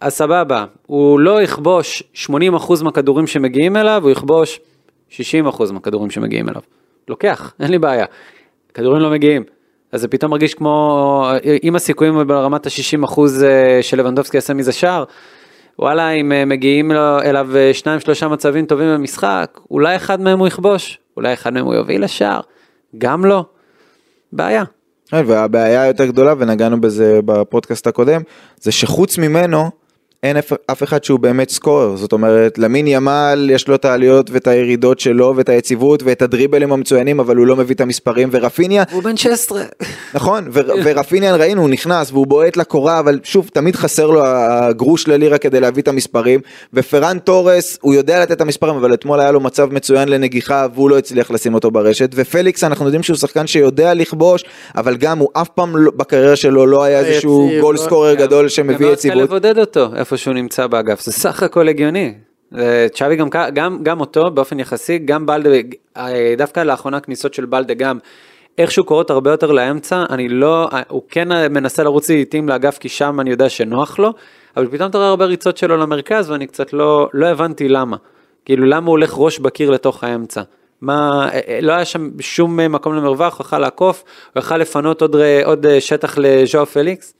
[0.00, 4.60] אז סבבה, הוא לא יכבוש 80% מהכדורים שמגיעים אליו, הוא יכבוש
[5.10, 6.62] 60% מהכדורים שמגיעים אליו.
[7.08, 8.06] לוקח, אין לי בעיה.
[8.74, 9.44] כדורים לא מגיעים.
[9.92, 11.30] אז זה פתאום מרגיש כמו,
[11.64, 13.20] אם הסיכויים ברמת ה-60%
[13.82, 15.04] שלבנדובסקי יעשה מזה שער,
[15.78, 20.46] וואלה, אם אה, מגיעים אליו אה, שניים שלושה מצבים טובים במשחק, אולי אחד מהם הוא
[20.46, 22.40] יכבוש, אולי אחד מהם הוא יוביל לשער,
[22.98, 23.44] גם לא.
[24.32, 24.64] בעיה.
[25.12, 28.20] והבעיה היותר גדולה, ונגענו בזה בפודקאסט הקודם,
[28.60, 29.70] זה שחוץ ממנו,
[30.22, 34.30] אין אף, אף אחד שהוא באמת סקורר, זאת אומרת, למין ימל יש לו את העליות
[34.30, 38.84] ואת הירידות שלו ואת היציבות ואת הדריבלים המצוינים, אבל הוא לא מביא את המספרים, ורפיניה,
[38.92, 39.62] הוא בן 16.
[40.14, 45.08] נכון, ו- ורפיניה ראינו, הוא נכנס והוא בועט לקורה, אבל שוב, תמיד חסר לו הגרוש
[45.08, 46.40] ללירה כדי להביא את המספרים,
[46.74, 50.90] ופרן תורס, הוא יודע לתת את המספרים, אבל אתמול היה לו מצב מצוין לנגיחה, והוא
[50.90, 54.44] לא הצליח לשים אותו ברשת, ופליקס, אנחנו יודעים שהוא שחקן שיודע לכבוש,
[54.76, 58.48] אבל גם הוא אף פעם לא, בקריירה שלו לא היה איזשהו גול לא- סקורר גדול
[58.48, 59.30] שמביא קל יציבות.
[60.10, 62.14] איפה שהוא נמצא באגף, זה סך הכל הגיוני.
[62.94, 65.50] צ'אבי גם, גם, גם אותו באופן יחסי, גם בלדה,
[65.96, 67.98] אה, דווקא לאחרונה כניסות של בלדה גם,
[68.58, 72.88] איכשהו קורות הרבה יותר לאמצע, אני לא, אה, הוא כן מנסה לרוץ לעיתים לאגף כי
[72.88, 74.12] שם אני יודע שנוח לו,
[74.56, 77.96] אבל פתאום אתה רואה הרבה ריצות שלו למרכז ואני קצת לא, לא הבנתי למה.
[78.44, 80.42] כאילו למה הוא הולך ראש בקיר לתוך האמצע.
[80.80, 84.04] מה, אה, אה, לא היה שם שום אה, מקום למרווח, הוא יכל לעקוף,
[84.34, 87.14] הוא יכל לפנות עוד, עוד אה, שטח לז'או פליקס.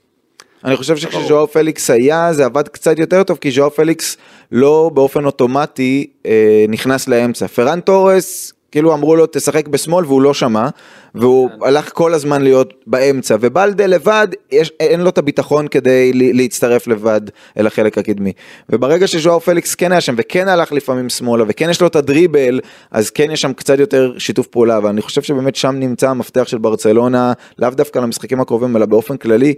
[0.65, 4.17] אני חושב שכשז'ואאו פליקס היה זה עבד קצת יותר טוב כי ז'ואאו פליקס
[4.51, 7.47] לא באופן אוטומטי אה, נכנס לאמצע.
[7.47, 10.67] פרן תורס כאילו אמרו לו תשחק בשמאל והוא לא שמע
[11.15, 16.87] והוא הלך כל הזמן להיות באמצע ובלדה לבד יש, אין לו את הביטחון כדי להצטרף
[16.87, 17.21] לבד
[17.57, 18.33] אל החלק הקדמי.
[18.69, 22.59] וברגע שז'ואר פליקס כן היה שם וכן הלך לפעמים שמאלה וכן יש לו את הדריבל
[22.91, 26.57] אז כן יש שם קצת יותר שיתוף פעולה ואני חושב שבאמת שם נמצא המפתח של
[26.57, 29.53] ברצלונה לאו דווקא למשחקים הקרובים אלא באופן כללי.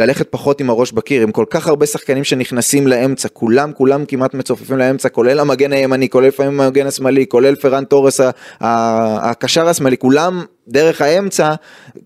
[0.00, 4.34] ללכת פחות עם הראש בקיר, עם כל כך הרבה שחקנים שנכנסים לאמצע, כולם כולם כמעט
[4.34, 8.20] מצופפים לאמצע, כולל המגן הימני, כולל לפעמים המגן השמאלי, כולל פרן תורס
[8.60, 11.54] הקשר השמאלי, כולם דרך האמצע,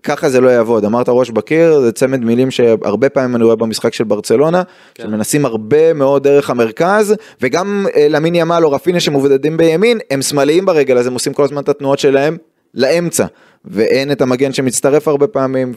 [0.03, 0.85] ככה זה לא יעבוד.
[0.85, 4.63] אמרת ראש בקיר, זה צמד מילים שהרבה פעמים אני רואה במשחק של ברצלונה,
[4.95, 5.03] כן.
[5.03, 10.65] שמנסים הרבה מאוד דרך המרכז, וגם אה, למין ימל או רפיניה שמבודדים בימין, הם שמאליים
[10.65, 12.37] ברגל, אז הם עושים כל הזמן את התנועות שלהם
[12.75, 13.25] לאמצע.
[13.65, 15.73] ואין את המגן שמצטרף הרבה פעמים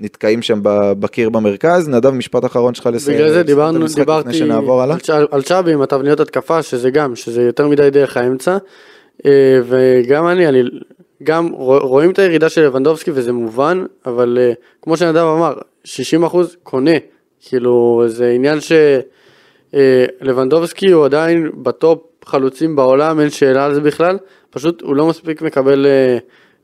[0.00, 0.60] ונתקעים שם
[1.00, 1.88] בקיר במרכז.
[1.88, 3.16] נדב משפט אחרון שלך לסיים.
[3.18, 4.28] בגלל זה דיברנו, דיברתי.
[5.30, 8.56] על, צ'אבי עם התבניות התקפה, שזה גם, שזה יותר מדי דרך האמצע,
[9.26, 9.30] אה,
[9.68, 10.62] וגם אני, אני
[11.22, 15.88] גם רוא- רואים את הירידה של לבנדובסקי וזה מובן, אבל אה, כמו שנדב אמר, 60%
[16.62, 16.90] קונה,
[17.40, 18.58] כאילו זה עניין
[19.72, 24.18] שלבנדובסקי הוא עדיין בטופ חלוצים בעולם, אין שאלה על זה בכלל,
[24.50, 26.18] פשוט הוא לא מספיק מקבל אה,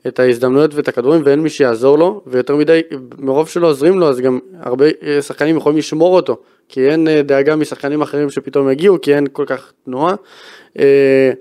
[0.06, 2.80] את ההזדמנויות ואת הכדורים ואין מי שיעזור לו, ויותר מדי,
[3.18, 6.36] מרוב שלא עוזרים לו אז גם הרבה אה, שחקנים יכולים לשמור אותו,
[6.68, 10.14] כי אין אה, דאגה משחקנים אחרים שפתאום יגיעו, כי אין כל כך תנועה.
[10.78, 11.32] אה,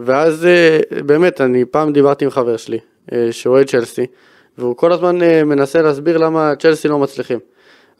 [0.00, 2.78] ואז אה, באמת, אני פעם דיברתי עם חבר שלי,
[3.12, 4.06] אה, שאוהד צ'לסי,
[4.58, 7.38] והוא כל הזמן אה, מנסה להסביר למה צ'לסי לא מצליחים.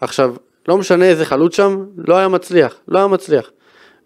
[0.00, 0.34] עכשיו,
[0.68, 3.50] לא משנה איזה חלוץ שם, לא היה מצליח, לא היה מצליח.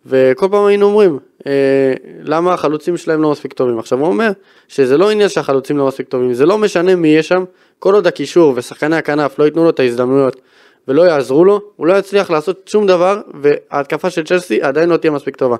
[0.06, 3.78] וכל פעם היינו אומרים, אה, למה החלוצים שלהם לא מספיק טובים.
[3.78, 4.30] עכשיו הוא אומר
[4.68, 7.44] שזה לא עניין שהחלוצים לא מספיק טובים, זה לא משנה מי יהיה שם,
[7.78, 10.40] כל עוד הקישור ושחקני הכנף לא ייתנו לו את ההזדמנויות
[10.88, 15.10] ולא יעזרו לו, הוא לא יצליח לעשות שום דבר, וההתקפה של צ'לסי עדיין לא תהיה
[15.10, 15.56] מספיק טובה.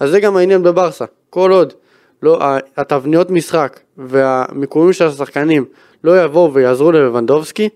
[0.00, 1.72] אז זה גם העניין בברסה, כל עוד
[2.22, 2.38] לא,
[2.76, 5.64] התבניות משחק והמיקומים של השחקנים
[6.04, 7.68] לא יבואו ויעזרו ללבנדובסקי,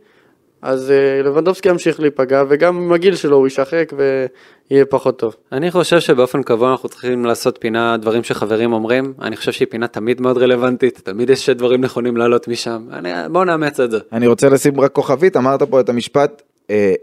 [0.63, 5.35] אז אה, לבנדובסקי ימשיך להיפגע, וגם עם הגיל שלו הוא יישחק ויהיה פחות טוב.
[5.53, 9.87] אני חושב שבאופן קבוע אנחנו צריכים לעשות פינה דברים שחברים אומרים, אני חושב שהיא פינה
[9.87, 13.99] תמיד מאוד רלוונטית, תמיד יש דברים נכונים לעלות משם, אני, בואו נאמץ את זה.
[14.13, 16.43] אני רוצה לשים רק כוכבית, אמרת פה את המשפט,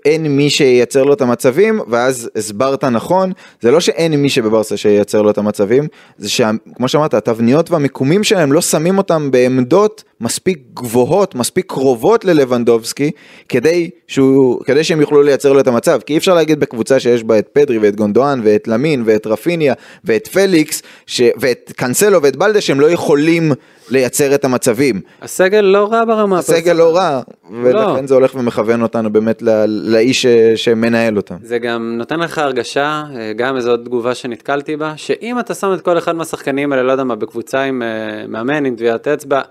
[0.05, 5.21] אין מי שייצר לו את המצבים, ואז הסברת נכון, זה לא שאין מי שבברסה שייצר
[5.21, 5.87] לו את המצבים,
[6.17, 13.11] זה שכמו שאמרת, התבניות והמיקומים שלהם לא שמים אותם בעמדות מספיק גבוהות, מספיק קרובות ללבנדובסקי,
[13.49, 17.23] כדי, שהוא, כדי שהם יוכלו לייצר לו את המצב, כי אי אפשר להגיד בקבוצה שיש
[17.23, 21.21] בה את פדרי ואת גונדואן ואת למין ואת רפיניה ואת פליקס, ש...
[21.37, 23.51] ואת קאנסלו ואת בלדה, שהם לא יכולים
[23.89, 25.01] לייצר את המצבים.
[25.21, 26.37] הסגל לא רע ברמה.
[26.39, 27.21] הסגל לא רע,
[27.63, 28.05] ולכן לא.
[28.05, 31.35] זה הולך ומכוון אותנו באמת ל- לאיש ש- שמנהל אותם.
[31.41, 35.81] זה גם נותן לך הרגשה, אה, גם איזו תגובה שנתקלתי בה, שאם אתה שם את
[35.81, 39.41] כל אחד מהשחקנים האלה, לא יודע מה, בקבוצה עם אה, מאמן, עם טביעת אצבע,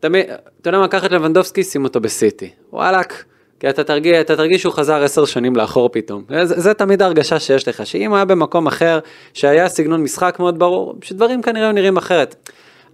[0.00, 0.24] תמיד,
[0.60, 2.50] אתה יודע מה, קח את לבנדובסקי, שים אותו בסיטי.
[2.72, 3.24] וואלאק,
[3.60, 6.22] כי אתה תרגיש, אתה תרגיש שהוא חזר עשר שנים לאחור פתאום.
[6.44, 8.98] זה, זה תמיד ההרגשה שיש לך, שאם הוא היה במקום אחר,
[9.34, 12.50] שהיה סגנון משחק מאוד ברור, שדברים כנראה נראים אחרת.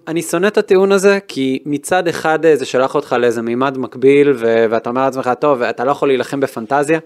[0.08, 4.32] אני שונא את הטיעון הזה, כי מצד אחד אה, זה שלח אותך לאיזה מימד מקביל,
[4.36, 6.98] ו- ואתה אומר לעצמך, טוב, אתה לא יכול להילחם בפנטזיה.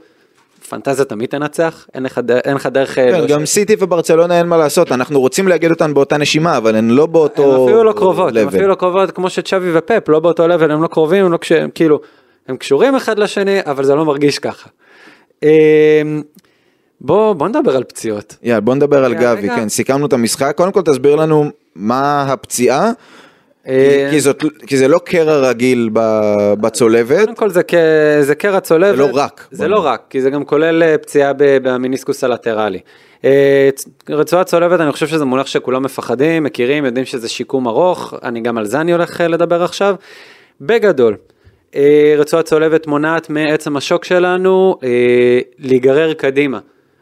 [0.68, 2.98] פנטזיה תמיד תנצח, אין לך, ד- אין לך דרך...
[2.98, 6.16] אה, כן, לא גם ש- סיטי וברצלונה אין מה לעשות, אנחנו רוצים לאגד אותן באותה
[6.16, 8.48] נשימה, אבל הן לא באותו הם אפילו לא קרובות, level.
[8.48, 11.52] אפילו לא קרובות כמו שצ'אבי ופפ, לא באותו לבל, הם לא קרובים, הם לא קש...
[11.52, 12.00] הם כאילו,
[12.48, 14.68] הם קשורים אחד לשני, אבל זה לא מרגיש ככה.
[15.42, 15.48] אמ,
[17.00, 18.36] בוא, בוא נדבר על פציעות.
[18.42, 19.48] יאללה, בוא נדבר על גבי.
[19.48, 22.90] כן, סיכמנו את המשחק, קודם כל תסביר לנו מה הפציעה,
[23.64, 25.90] כי- אה, כי זאת- כי זה לא קרע רגיל
[26.60, 27.74] בצולבת, קודם כל זה, כ...
[28.20, 28.96] זה קרע צולבת.
[28.96, 29.78] זה לא רק, זה לא.
[29.86, 32.78] רק, כי זה גם כולל אה, פציעה במיניסקוס הלטרלי.
[33.24, 33.68] אה,
[34.08, 38.58] רצועה צולבת, אני חושב שזה מונח שכולם מפחדים, מכירים, יודעים שזה שיקום ארוך, אני גם
[38.58, 39.94] על זה אני הולך לדבר עכשיו.
[40.60, 41.16] בגדול,
[42.18, 44.76] רצועה צולבת מונעת מעצם השוק שלנו
[45.58, 46.58] להיגרר קדימה.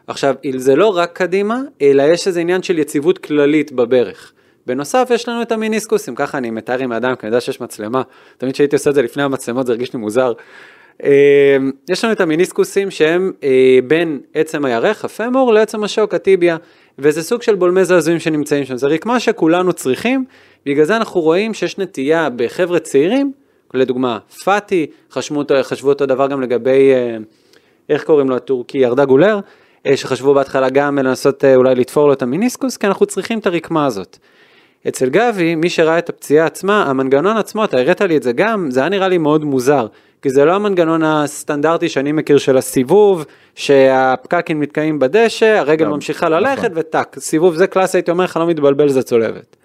[0.07, 4.31] עכשיו, זה לא רק קדימה, אלא יש איזה עניין של יציבות כללית בברך.
[4.65, 8.01] בנוסף, יש לנו את המיניסקוסים, ככה אני מתאר עם הידיים, כי אני יודע שיש מצלמה.
[8.37, 10.33] תמיד כשהייתי עושה את זה לפני המצלמות זה הרגיש לי מוזר.
[11.03, 11.57] אה,
[11.89, 16.57] יש לנו את המיניסקוסים שהם אה, בין עצם הירך, הפמור, לעצם השוק, הטיביה,
[16.99, 18.77] וזה סוג של בולמי זעזועים שנמצאים שם.
[18.77, 20.25] זה רקמה שכולנו צריכים,
[20.65, 23.31] בגלל זה אנחנו רואים שיש נטייה בחבר'ה צעירים,
[23.73, 25.39] לדוגמה, פאטי, חשבו
[25.83, 27.17] אותו, דבר גם לגבי, אה,
[27.89, 29.39] איך קוראים לו הטורקי, ירדה גולר,
[29.95, 34.17] שחשבו בהתחלה גם לנסות אולי לתפור לו את המיניסקוס, כי אנחנו צריכים את הרקמה הזאת.
[34.87, 38.71] אצל גבי, מי שראה את הפציעה עצמה, המנגנון עצמו, אתה הראת לי את זה גם,
[38.71, 39.87] זה היה נראה לי מאוד מוזר.
[40.21, 43.25] כי זה לא המנגנון הסטנדרטי שאני מכיר של הסיבוב,
[43.55, 46.37] שהפקקים מתקיים בדשא, הרגל ממשיכה נכון.
[46.43, 47.15] ללכת וטאק.
[47.19, 49.55] סיבוב זה קלאסי, הייתי אומר לך, לא מתבלבל, זה צולבת.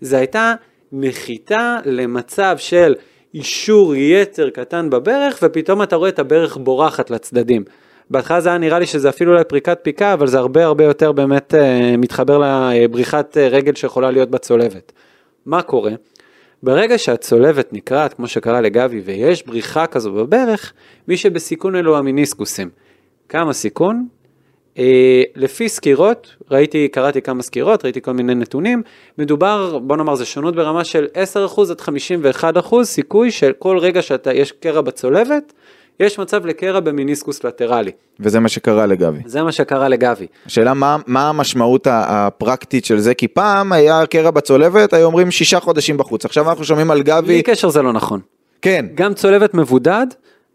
[0.00, 0.54] זה הייתה
[0.92, 2.94] נחיתה למצב של
[3.34, 7.64] אישור יתר קטן בברך, ופתאום אתה רואה את הברך בורחת לצדדים.
[8.12, 11.12] בהתחלה זה היה נראה לי שזה אפילו לא פריקת פיקה, אבל זה הרבה הרבה יותר
[11.12, 14.92] באמת אה, מתחבר לבריחת אה, רגל שיכולה להיות בצולבת.
[15.46, 15.92] מה קורה?
[16.62, 20.72] ברגע שהצולבת נקרעת, כמו שקרה לגבי, ויש בריחה כזו בברך,
[21.08, 22.70] מי שבסיכון אלו המיניסקוסים.
[23.28, 24.06] כמה סיכון.
[24.78, 28.82] אה, לפי סקירות, ראיתי, קראתי כמה סקירות, ראיתי כל מיני נתונים,
[29.18, 31.80] מדובר, בוא נאמר, זה שונות ברמה של 10% עד
[32.70, 35.52] 51% סיכוי שכל רגע שאתה, יש קרע בצולבת,
[36.00, 37.90] יש מצב לקרע במיניסקוס לטרלי.
[38.20, 39.18] וזה מה שקרה לגבי.
[39.24, 40.26] זה מה שקרה לגבי.
[40.46, 45.60] השאלה מה, מה המשמעות הפרקטית של זה, כי פעם היה קרע בצולבת, היו אומרים שישה
[45.60, 48.20] חודשים בחוץ, עכשיו אנחנו שומעים על גבי, בלי קשר זה לא נכון.
[48.62, 50.06] כן, גם צולבת מבודד,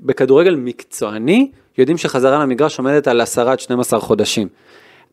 [0.02, 4.48] בכדורגל מקצועני, יודעים שחזרה למגרש עומדת על 10 עד 12 חודשים.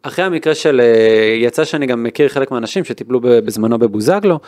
[0.02, 4.38] אחרי המקרה של, אה, יצא שאני גם מכיר חלק מהאנשים שטיפלו בזמנו בבוזגלו,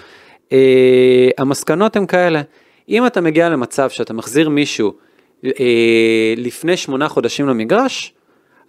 [0.53, 2.43] אה, המסקנות הן כאלה,
[2.89, 4.93] אם אתה מגיע למצב שאתה מחזיר מישהו
[5.45, 8.13] אה, לפני שמונה חודשים למגרש,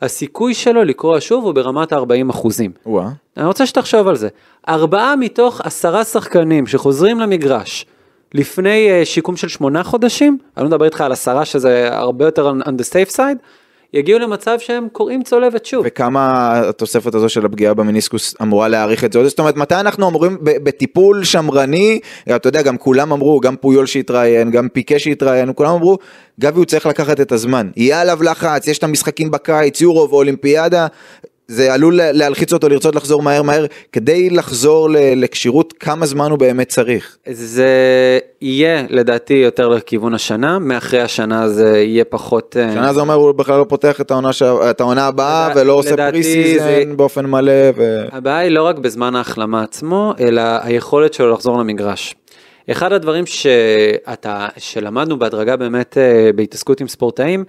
[0.01, 2.71] הסיכוי שלו לקרוע שוב הוא ברמת ה-40 אחוזים.
[2.85, 4.27] וואה, אני רוצה שתחשוב על זה.
[4.69, 7.85] ארבעה מתוך עשרה שחקנים שחוזרים למגרש
[8.33, 12.53] לפני uh, שיקום של שמונה חודשים, אני לא מדבר איתך על עשרה שזה הרבה יותר
[12.65, 13.37] on the safe side,
[13.93, 15.83] יגיעו למצב שהם קוראים צולבת שוב.
[15.87, 20.37] וכמה התוספת הזו של הפגיעה במיניסקוס אמורה להעריך את זה, זאת אומרת מתי אנחנו אמורים
[20.41, 21.99] בטיפול שמרני,
[22.35, 25.97] אתה יודע גם כולם אמרו, גם פויול שהתראיין, גם פיקה שהתראיין, כולם אמרו,
[26.39, 30.87] גבי הוא צריך לקחת את הזמן, יהיה עליו לחץ, יש את המשחקים בקיץ, יורו ואולימפיאדה,
[31.47, 36.39] זה עלול לה- להלחיץ אותו לרצות לחזור מהר מהר, כדי לחזור לכשירות כמה זמן הוא
[36.39, 37.17] באמת צריך.
[37.31, 37.67] זה
[38.41, 42.57] יהיה לדעתי יותר לכיוון השנה, מאחרי השנה זה יהיה פחות...
[42.59, 45.61] אה, שנה זה אומר הוא בכלל לא פותח את העונה, ש- את העונה הבאה לדע-
[45.61, 47.51] ולא עושה pre זה- season באופן מלא.
[47.77, 48.05] ו...
[48.11, 52.15] הבעיה היא לא רק בזמן ההחלמה עצמו, אלא היכולת שלו לחזור למגרש.
[52.71, 57.43] אחד הדברים שאתה, שלמדנו בהדרגה באמת אה, בהתעסקות עם ספורטאים,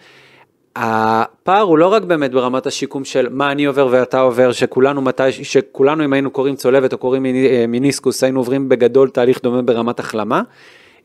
[0.80, 5.32] הפער הוא לא רק באמת ברמת השיקום של מה אני עובר ואתה עובר, שכולנו מתי,
[5.32, 10.00] שכולנו אם היינו קוראים צולבת או קוראים אה, מיניסקוס, היינו עוברים בגדול תהליך דומה ברמת
[10.00, 10.42] החלמה,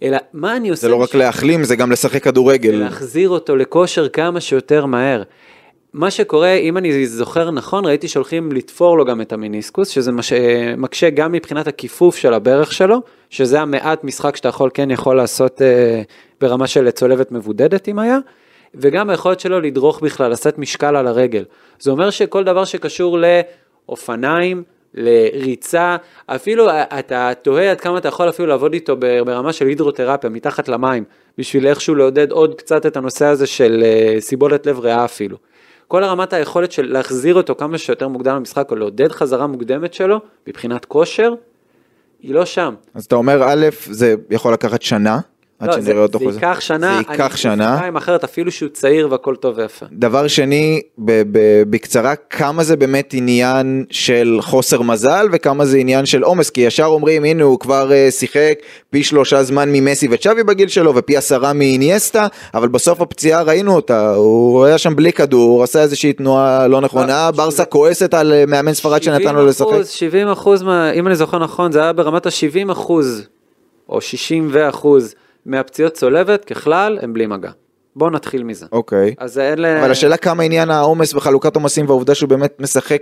[0.04, 2.72] אלא מה אני עושה זה לא רק בשביל- להחלים, זה גם לשחק כדורגל.
[2.76, 5.24] להחזיר אותו לכושר כמה שיותר מהר.
[5.94, 10.34] מה שקורה, אם אני זוכר נכון, ראיתי שהולכים לתפור לו גם את המיניסקוס, שזה מש...
[10.34, 15.18] אה, מקשה גם מבחינת הכיפוף של הברך שלו, שזה המעט משחק שאתה יכול, כן יכול
[15.18, 16.02] לעשות אה,
[16.42, 18.18] ברמה של צולבת מבודדת אם היה,
[18.76, 21.44] וגם היכולת שלו לדרוך בכלל, לשאת משקל על הרגל.
[21.80, 23.18] זה אומר שכל דבר שקשור
[23.88, 24.64] לאופניים,
[24.94, 25.96] לריצה,
[26.26, 26.70] אפילו
[27.00, 31.04] אתה תוהה עד כמה אתה יכול אפילו לעבוד איתו ברמה של הידרותרפיה, מתחת למים,
[31.38, 35.38] בשביל איכשהו לעודד עוד קצת את הנושא הזה של אה, סיבולת לב ריאה אפילו.
[35.88, 40.20] כל הרמת היכולת של להחזיר אותו כמה שיותר מוקדם למשחק, או לעודד חזרה מוקדמת שלו,
[40.48, 41.34] מבחינת כושר,
[42.22, 42.76] היא לא שם.
[42.94, 45.20] אז אתה אומר א', זה יכול לקחת שנה,
[45.60, 46.36] עד לא, זה, שנראה אותו זה חוזר.
[46.36, 47.88] ייקח שנה, זה ייקח שנה.
[47.88, 49.86] אני אחרת אפילו שהוא צעיר והכל טוב ויפה.
[49.92, 56.06] דבר שני, ב- ב- בקצרה, כמה זה באמת עניין של חוסר מזל וכמה זה עניין
[56.06, 58.54] של עומס, כי ישר אומרים, הנה הוא כבר uh, שיחק
[58.90, 64.16] פי שלושה זמן ממסי וצ'אבי בגיל שלו ופי עשרה מאיניאסטה, אבל בסוף הפציעה ראינו אותה,
[64.16, 68.74] הוא היה שם בלי כדור, עשה איזושהי תנועה לא נכונה, ברסה כועסת על אה, מאמן
[68.74, 69.68] ספרד שנתן לו לשחק.
[69.86, 73.28] 70 אחוז, מה, אם אני זוכר נכון, זה היה ברמת ה-70 אחוז,
[73.90, 75.16] או 60 ואחוז,
[75.46, 77.52] מהפציעות צולבת, ככלל, הם בלי מגע.
[77.96, 78.66] בואו נתחיל מזה.
[78.72, 79.16] אוקיי.
[79.18, 79.82] אז אלה...
[79.82, 83.02] אבל השאלה כמה עניין העומס וחלוקת עומסים והעובדה שהוא באמת משחק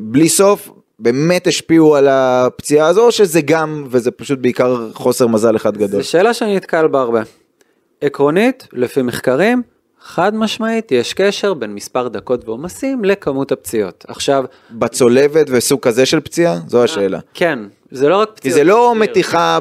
[0.00, 5.56] בלי סוף, באמת השפיעו על הפציעה הזו, או שזה גם, וזה פשוט בעיקר חוסר מזל
[5.56, 6.02] אחד גדול.
[6.02, 7.22] זו שאלה שאני נתקל בה הרבה.
[8.00, 9.62] עקרונית, לפי מחקרים,
[10.02, 14.04] חד משמעית, יש קשר בין מספר דקות ועומסים לכמות הפציעות.
[14.08, 16.58] עכשיו, בצולבת וסוג כזה של פציעה?
[16.66, 17.18] זו השאלה.
[17.34, 17.58] כן,
[17.90, 18.54] זה לא רק כי פציעות.
[18.56, 19.10] זה לא בשריר.
[19.10, 19.58] מתיחה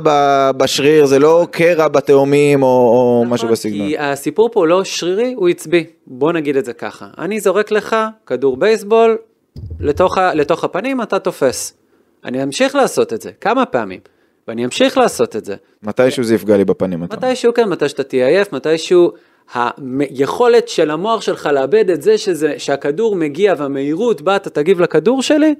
[0.58, 3.88] בשריר, זה לא קרע בתאומים או או משהו נכון, בסגנון.
[3.88, 5.86] כי הסיפור פה הוא לא שרירי, הוא עצבי.
[6.08, 7.08] בוא נגיד את זה ככה.
[7.18, 9.18] אני זורק לך כדור בייסבול
[9.80, 11.74] לתוך, ה, לתוך הפנים, אתה תופס.
[12.26, 14.00] אני אמשיך לעשות את זה, כמה פעמים,
[14.48, 15.56] ואני אמשיך לעשות את זה.
[15.84, 17.00] מתישהו זה יפגע לי בפנים.
[17.00, 19.12] מתישהו כן, מתי שאתה תהיה עייף, מתישהו
[19.54, 25.22] היכולת של המוח שלך לאבד את זה שזה, שהכדור מגיע והמהירות בה אתה תגיב לכדור
[25.22, 25.56] שלי,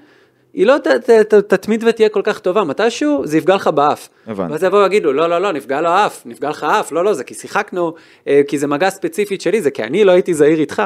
[0.54, 4.10] היא לא ת, ת, ת, תתמיד ותהיה כל כך טובה, מתישהו זה יפגע לך באף.
[4.28, 4.52] הבנתי.
[4.52, 7.24] ואז יבואו ויגידו, לא, לא, לא, נפגע לו האף, נפגע לך האף, לא, לא, זה
[7.24, 7.94] כי שיחקנו,
[8.28, 10.84] אה, כי זה מגע ספציפית שלי, זה כי אני לא הייתי זהיר איתך.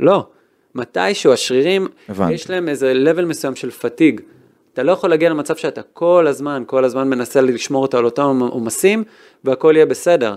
[0.00, 0.26] לא.
[0.74, 2.32] מתישהו השרירים, הבנתי.
[2.32, 4.20] יש להם איזה level מסוים של פתיג.
[4.78, 8.40] אתה לא יכול להגיע למצב שאתה כל הזמן, כל הזמן מנסה לשמור אותו על אותם
[8.50, 9.04] עומסים,
[9.44, 10.36] והכל יהיה בסדר.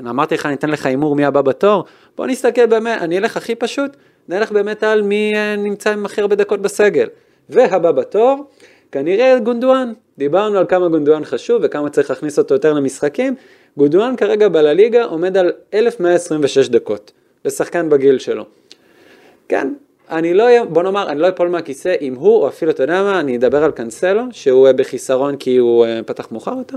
[0.00, 1.84] אמרתי לך, אני אתן לך הימור מי הבא בתור,
[2.16, 3.96] בוא נסתכל באמת, אני אלך הכי פשוט,
[4.28, 7.06] נלך באמת על מי אה, נמצא עם הכי הרבה דקות בסגל.
[7.48, 8.44] והבא בתור,
[8.92, 9.92] כנראה גונדואן.
[10.18, 13.34] דיברנו על כמה גונדואן חשוב וכמה צריך להכניס אותו יותר למשחקים.
[13.76, 17.12] גונדואן כרגע בלליגה עומד על 1126 דקות,
[17.44, 18.44] לשחקן בגיל שלו.
[19.48, 19.72] כן,
[20.10, 23.20] אני לא, בוא נאמר, אני לא אפול מהכיסא אם הוא, או אפילו, אתה יודע מה,
[23.20, 26.76] אני אדבר על קאנסלו, שהוא בחיסרון כי הוא אה, פתח מאוחר יותר.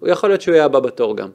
[0.00, 1.28] הוא יכול להיות שהוא יהיה הבא בתור גם.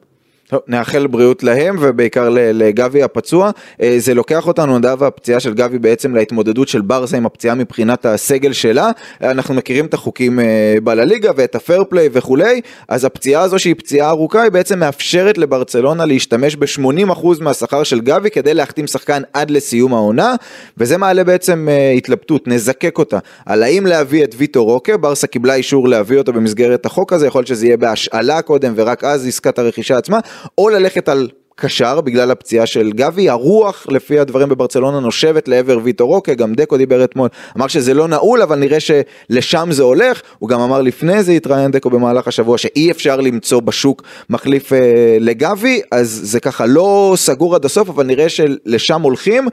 [0.48, 3.50] טוב, נאחל בריאות להם ובעיקר לגבי הפצוע.
[3.82, 8.06] אה, זה לוקח אותנו, נדב, הפציעה של גבי בעצם להתמודדות של ברסה עם הפציעה מבחינת
[8.06, 8.90] הסגל שלה.
[9.22, 14.08] אנחנו מכירים את החוקים אה, בלליגה ואת הפייר פליי וכולי, אז הפציעה הזו שהיא פציעה
[14.08, 19.94] ארוכה היא בעצם מאפשרת לברצלונה להשתמש ב-80% מהשכר של גבי כדי להחתים שחקן עד לסיום
[19.94, 20.34] העונה,
[20.78, 25.54] וזה מעלה בעצם אה, התלבטות, נזקק אותה, על האם להביא את ויטו רוקה, ברסה קיבלה
[25.54, 29.58] אישור להביא אותו במסגרת החוק הזה, יכול להיות שזה יהיה בהשאלה קודם ורק אז עסקת
[29.58, 30.18] הרכישה עצמה,
[30.58, 36.06] או ללכת על קשר בגלל הפציעה של גבי, הרוח לפי הדברים בברצלונה נושבת לעבר ויטו
[36.06, 40.48] רוקה, גם דקו דיבר אתמול, אמר שזה לא נעול אבל נראה שלשם זה הולך, הוא
[40.48, 44.78] גם אמר לפני זה התראיין דקו במהלך השבוע שאי אפשר למצוא בשוק מחליף אה,
[45.20, 49.48] לגבי, אז זה ככה לא סגור עד הסוף אבל נראה שלשם הולכים.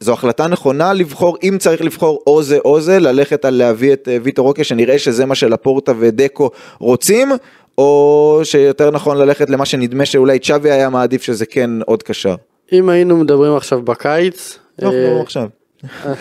[0.00, 4.08] זו החלטה נכונה לבחור, אם צריך לבחור או זה או זה, ללכת על להביא את
[4.08, 7.32] אה, ויטו רוקה, שנראה שזה מה שלפורטה ודקו רוצים,
[7.78, 12.34] או שיותר נכון ללכת למה שנדמה שאולי צ'אבי היה מעדיף שזה כן עוד קשר.
[12.72, 15.48] אם היינו מדברים עכשיו בקיץ, לא, אה, לא עכשיו.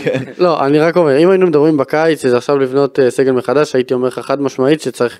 [0.03, 0.23] כן.
[0.37, 3.93] לא, אני רק אומר, אם היינו מדברים בקיץ, שזה עכשיו לבנות אה, סגל מחדש, הייתי
[3.93, 5.19] אומר לך חד משמעית שצריך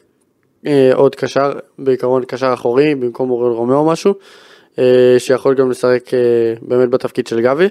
[0.67, 4.13] אה, עוד קשר, בעיקרון קשר אחורי, במקום אוריול רומאו או משהו,
[4.79, 6.19] אה, שיכול גם לשחק אה,
[6.61, 7.67] באמת בתפקיד של גבי.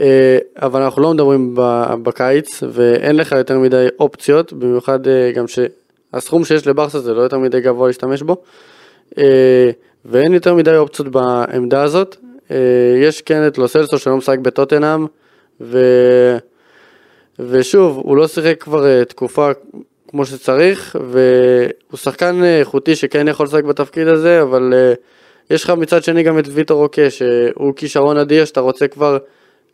[0.00, 1.54] אה, אבל אנחנו לא מדברים
[2.02, 5.48] בקיץ, ואין לך יותר מדי אופציות, במיוחד אה, גם
[6.14, 8.36] שהסכום שיש לבארסה זה לא יותר מדי גבוה להשתמש בו,
[9.18, 9.70] אה,
[10.04, 12.16] ואין יותר מדי אופציות בעמדה הזאת.
[12.50, 12.56] אה,
[13.02, 15.06] יש כן את לו סלסו שלא משחק בטוטנאם,
[15.60, 15.78] ו...
[17.38, 19.50] ושוב, הוא לא שיחק כבר אה, תקופה
[20.08, 24.72] כמו שצריך, והוא שחקן איכותי שכן יכול לשחק בתפקיד הזה, אבל
[25.50, 29.18] יש לך מצד שני גם את ויטור רוקה, שהוא כישרון אדיר, שאתה רוצה כבר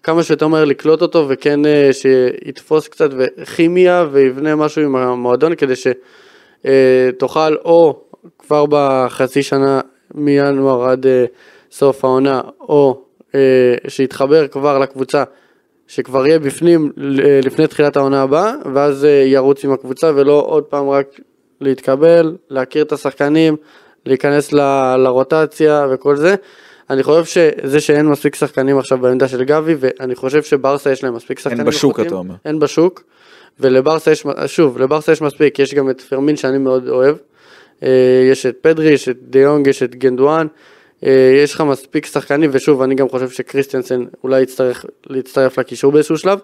[0.02, 1.60] כמה שיותר מהר לקלוט אותו, וכן
[1.92, 3.10] שיתפוס קצת
[3.56, 5.76] כימיה ויבנה משהו עם המועדון, כדי
[6.64, 8.00] שתוכל או
[8.38, 9.80] כבר בחצי שנה
[10.14, 11.24] מינואר עד אה,
[11.72, 13.02] סוף העונה, או
[13.34, 15.24] אה, שיתחבר כבר לקבוצה.
[15.90, 16.92] שכבר יהיה בפנים
[17.42, 21.06] לפני תחילת העונה הבאה, ואז אה, ירוץ עם הקבוצה ולא עוד פעם רק
[21.60, 23.56] להתקבל, להכיר את השחקנים,
[24.06, 26.34] להיכנס ל- לרוטציה וכל זה.
[26.90, 31.14] אני חושב שזה שאין מספיק שחקנים עכשיו בעמדה של גבי, ואני חושב שברסה יש להם
[31.14, 32.08] מספיק שחקנים בשוק, איכותיים.
[32.08, 32.34] אתה אומר.
[32.44, 33.02] אין בשוק,
[33.60, 37.16] ולברסה יש, שוב, לברסה יש מספיק, יש גם את פרמין שאני מאוד אוהב,
[37.82, 37.88] אה,
[38.30, 40.46] יש את פדרי, יש את דיונג, יש את גנדואן,
[41.06, 46.18] אה, יש לך מספיק שחקנים, ושוב, אני גם חושב שקריסטיאנסן אולי יצטרך להצטרף לקישור באיזשהו
[46.18, 46.38] שלב,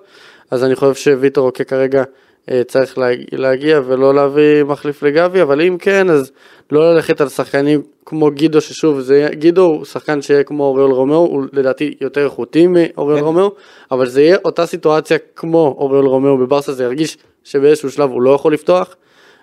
[0.51, 2.05] אז אני חושב שוויטור רוקה כרגע
[2.51, 6.33] אה, צריך להג- להגיע ולא להביא מחליף לגבי, אבל אם כן, אז
[6.71, 11.17] לא ללכת על שחקנים כמו גידו, ששוב, זה, גידו הוא שחקן שיהיה כמו אוריול רומאו,
[11.17, 13.25] הוא לדעתי יותר איכותי מאוריול כן.
[13.25, 13.53] רומאו,
[13.91, 18.31] אבל זה יהיה אותה סיטואציה כמו אוריול רומאו בבארסה, זה ירגיש שבאיזשהו שלב הוא לא
[18.31, 18.97] יכול לפתוח.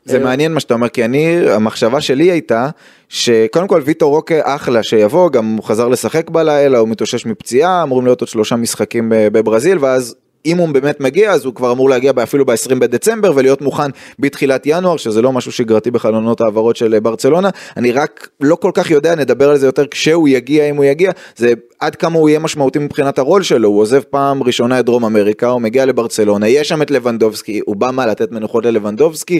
[0.05, 2.69] זה אה, מעניין מה שאתה אומר, כי אני, המחשבה שלי הייתה,
[3.09, 8.05] שקודם כל ויטור רוקה אחלה שיבוא, גם הוא חזר לשחק בלילה, הוא מתאושש מפציעה, אמורים
[8.05, 10.15] להיות עוד שלושה משחקים בברזיל, ואז
[10.45, 13.89] אם הוא באמת מגיע, אז הוא כבר אמור להגיע אפילו ב-20 בדצמבר ולהיות מוכן
[14.19, 17.49] בתחילת ינואר, שזה לא משהו שגרתי בחלונות העברות של ברצלונה.
[17.77, 21.11] אני רק לא כל כך יודע, נדבר על זה יותר כשהוא יגיע, אם הוא יגיע,
[21.35, 25.05] זה עד כמה הוא יהיה משמעותי מבחינת הרול שלו, הוא עוזב פעם ראשונה את דרום
[25.05, 29.39] אמריקה, הוא מגיע לברצלונה, יש שם את לבנדובסקי, הוא בא מה לתת מנוחות ללבנדובסקי,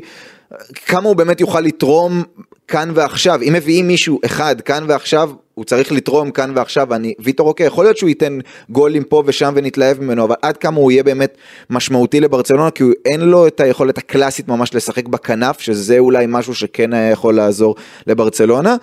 [0.86, 2.24] כמה הוא באמת יוכל לתרום
[2.68, 7.48] כאן ועכשיו, אם מביאים מישהו אחד כאן ועכשיו, הוא צריך לתרום כאן ועכשיו, אני, ויטור
[7.48, 8.40] אוקיי, יכול להיות שהוא ייתן
[8.70, 11.38] גולים פה ושם ונתלהב ממנו, אבל עד כמה הוא יהיה באמת
[11.70, 16.56] משמעותי לברצלונה, כי הוא, אין לו את היכולת הקלאסית ממש לשחק בכנף, שזה אולי משהו
[16.56, 17.76] שכן היה יכול לעזור
[18.08, 18.76] לברצלונה,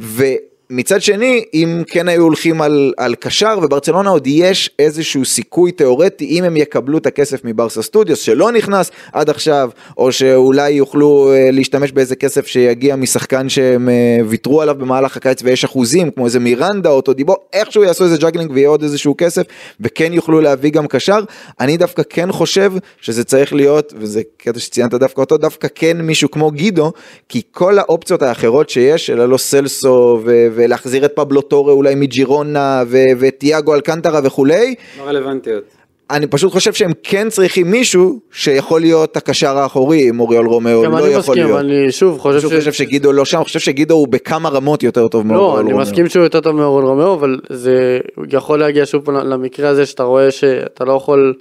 [0.00, 0.24] ו...
[0.70, 6.24] מצד שני, אם כן היו הולכים על, על קשר, וברצלונה עוד יש איזשהו סיכוי תיאורטי,
[6.24, 11.50] אם הם יקבלו את הכסף מברסה סטודיוס, שלא נכנס עד עכשיו, או שאולי יוכלו אה,
[11.50, 16.40] להשתמש באיזה כסף שיגיע משחקן שהם אה, ויתרו עליו במהלך הקיץ ויש אחוזים, כמו איזה
[16.40, 19.42] מירנדה או טודיבו, איכשהו יעשו איזה ג'אגלינג ויהיה עוד איזשהו כסף,
[19.80, 21.18] וכן יוכלו להביא גם קשר.
[21.60, 26.30] אני דווקא כן חושב שזה צריך להיות, וזה קטע שציינת דווקא אותו, דווקא כן מישהו
[26.30, 26.92] כמו גידו,
[27.28, 30.55] כי כל האופציות האחרות שיש, אלא לו סלסו ו...
[30.56, 34.74] ולהחזיר את פבלו טורה אולי מג'ירונה ו- וטיאגו אלקנטרה וכולי.
[34.98, 35.64] לא רלוונטיות.
[36.10, 40.92] אני פשוט חושב שהם כן צריכים מישהו שיכול להיות הקשר האחורי, אם אוריול רומאו גם
[40.92, 41.60] לא אני יכול מסכים, להיות.
[41.60, 45.08] אני שוב חושב פשוט חושב שגידו לא שם, אני חושב שגידו הוא בכמה רמות יותר
[45.08, 45.82] טוב לא, מאוריול אני רומאו.
[45.82, 47.98] מסכים שהוא יותר טוב מאוריול רומאו, אבל זה
[48.32, 51.34] יכול להגיע שוב למקרה הזה שאתה רואה שאתה לא יכול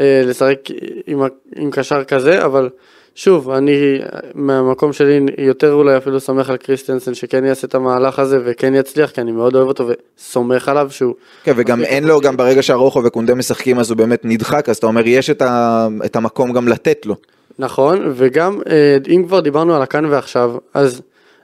[0.00, 0.58] אה, לשחק
[1.06, 1.18] עם,
[1.56, 2.68] עם קשר כזה, אבל
[3.18, 3.98] שוב, אני
[4.34, 9.10] מהמקום שלי יותר אולי אפילו סומך על קריסטנסן שכן יעשה את המהלך הזה וכן יצליח,
[9.10, 9.88] כי אני מאוד אוהב אותו
[10.18, 11.14] וסומך עליו שהוא...
[11.44, 14.86] כן, וגם אין לו, גם ברגע שאראוחו וקונדה משחקים אז הוא באמת נדחק, אז אתה
[14.86, 17.14] אומר יש את, ה, את המקום גם לתת לו.
[17.58, 21.02] נכון, וגם אה, אם כבר דיברנו על הכאן ועכשיו, אז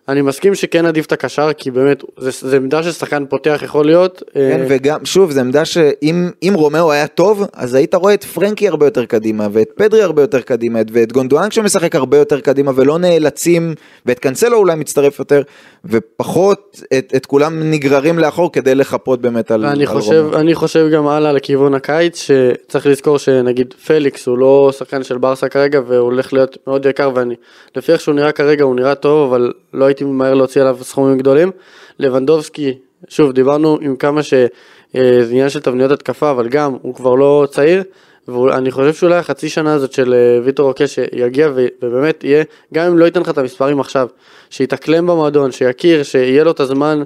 [0.09, 4.22] אני מסכים שכן עדיף את הקשר, כי באמת, זה, זה עמדה ששחקן פותח יכול להיות.
[4.34, 8.24] כן, אה, וגם, שוב, זו עמדה שאם אם רומאו היה טוב, אז היית רואה את
[8.24, 12.72] פרנקי הרבה יותר קדימה, ואת פדרי הרבה יותר קדימה, ואת גונדואן כשמשחק הרבה יותר קדימה,
[12.74, 13.74] ולא נאלצים,
[14.07, 15.42] ואת קאנסלו אולי מצטרף יותר,
[15.84, 20.40] ופחות את, את כולם נגררים לאחור כדי לחפות באמת על, על חושב, רומאו.
[20.40, 25.48] אני חושב גם הלאה לכיוון הקיץ, שצריך לזכור שנגיד פליקס הוא לא שחקן של ברסה
[25.48, 27.34] כרגע, והוא הולך להיות מאוד יקר, ואני,
[27.76, 31.18] לפי איך שהוא נראה כרגע הוא נראה טוב, אבל לא הייתי ממהר להוציא עליו סכומים
[31.18, 31.51] גדולים.
[31.99, 32.74] לבנדובסקי,
[33.09, 37.82] שוב, דיברנו עם כמה שזה עניין של תבניות התקפה, אבל גם, הוא כבר לא צעיר.
[38.28, 42.99] ואני חושב שאולי החצי שנה הזאת של אה, ויטור רוקי שיגיע ובאמת יהיה, גם אם
[42.99, 44.09] לא ייתן לך את המספרים עכשיו,
[44.51, 47.03] שיתאקלם במועדון, שיכיר, שיהיה לו את הזמן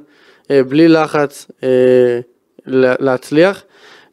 [0.51, 1.69] אה, בלי לחץ אה,
[2.67, 3.63] לה- להצליח,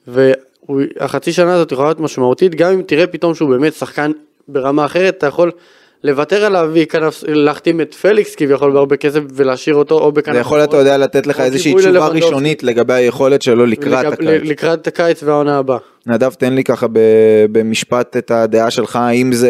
[0.08, 4.12] והחצי שנה הזאת יכולה להיות משמעותית, גם אם תראה פתאום שהוא באמת שחקן
[4.48, 5.52] ברמה אחרת, אתה יכול
[6.06, 10.34] לוותר עליו וכנף, להחתים את פליקס כביכול בהרבה כסף ולהשאיר אותו או בכנף.
[10.36, 12.08] זה יכול, אתה יודע, לתת לך איזושהי תשובה.
[12.08, 14.42] ראשונית לגבי היכולת שלו לקראת לק- הקיץ.
[14.44, 15.78] לקראת הקיץ והעונה הבאה.
[16.08, 16.88] נדב, תן לי ככה
[17.52, 19.50] במשפט את הדעה שלך, האם זה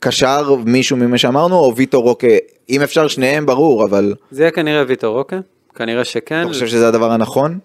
[0.00, 2.26] קשר מישהו ממה שאמרנו, או ויטור רוקה,
[2.70, 5.38] אם אפשר שניהם ברור, אבל זה יהיה כנראה ויטור רוקה,
[5.74, 6.40] כנראה שכן.
[6.42, 7.58] אתה חושב שזה הדבר הנכון?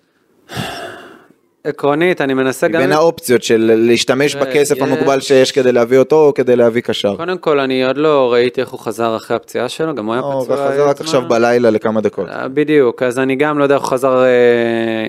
[1.67, 2.81] עקרונית, אני מנסה גם...
[2.81, 6.81] בין האופציות של להשתמש תראה, בכסף יש- המוגבל שיש כדי להביא אותו, או כדי להביא
[6.81, 7.15] קשר.
[7.15, 10.21] קודם כל, אני עוד לא ראיתי איך הוא חזר אחרי הפציעה שלו, גם הוא היה
[10.23, 10.41] פצוע.
[10.41, 11.05] וחזר רק זמן.
[11.05, 12.29] עכשיו בלילה לכמה דקות.
[12.29, 14.27] אה, בדיוק, אז אני גם לא יודע איך הוא חזר, אה,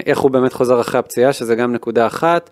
[0.07, 2.51] איך הוא באמת חוזר אחרי הפציעה, שזה גם נקודה אחת.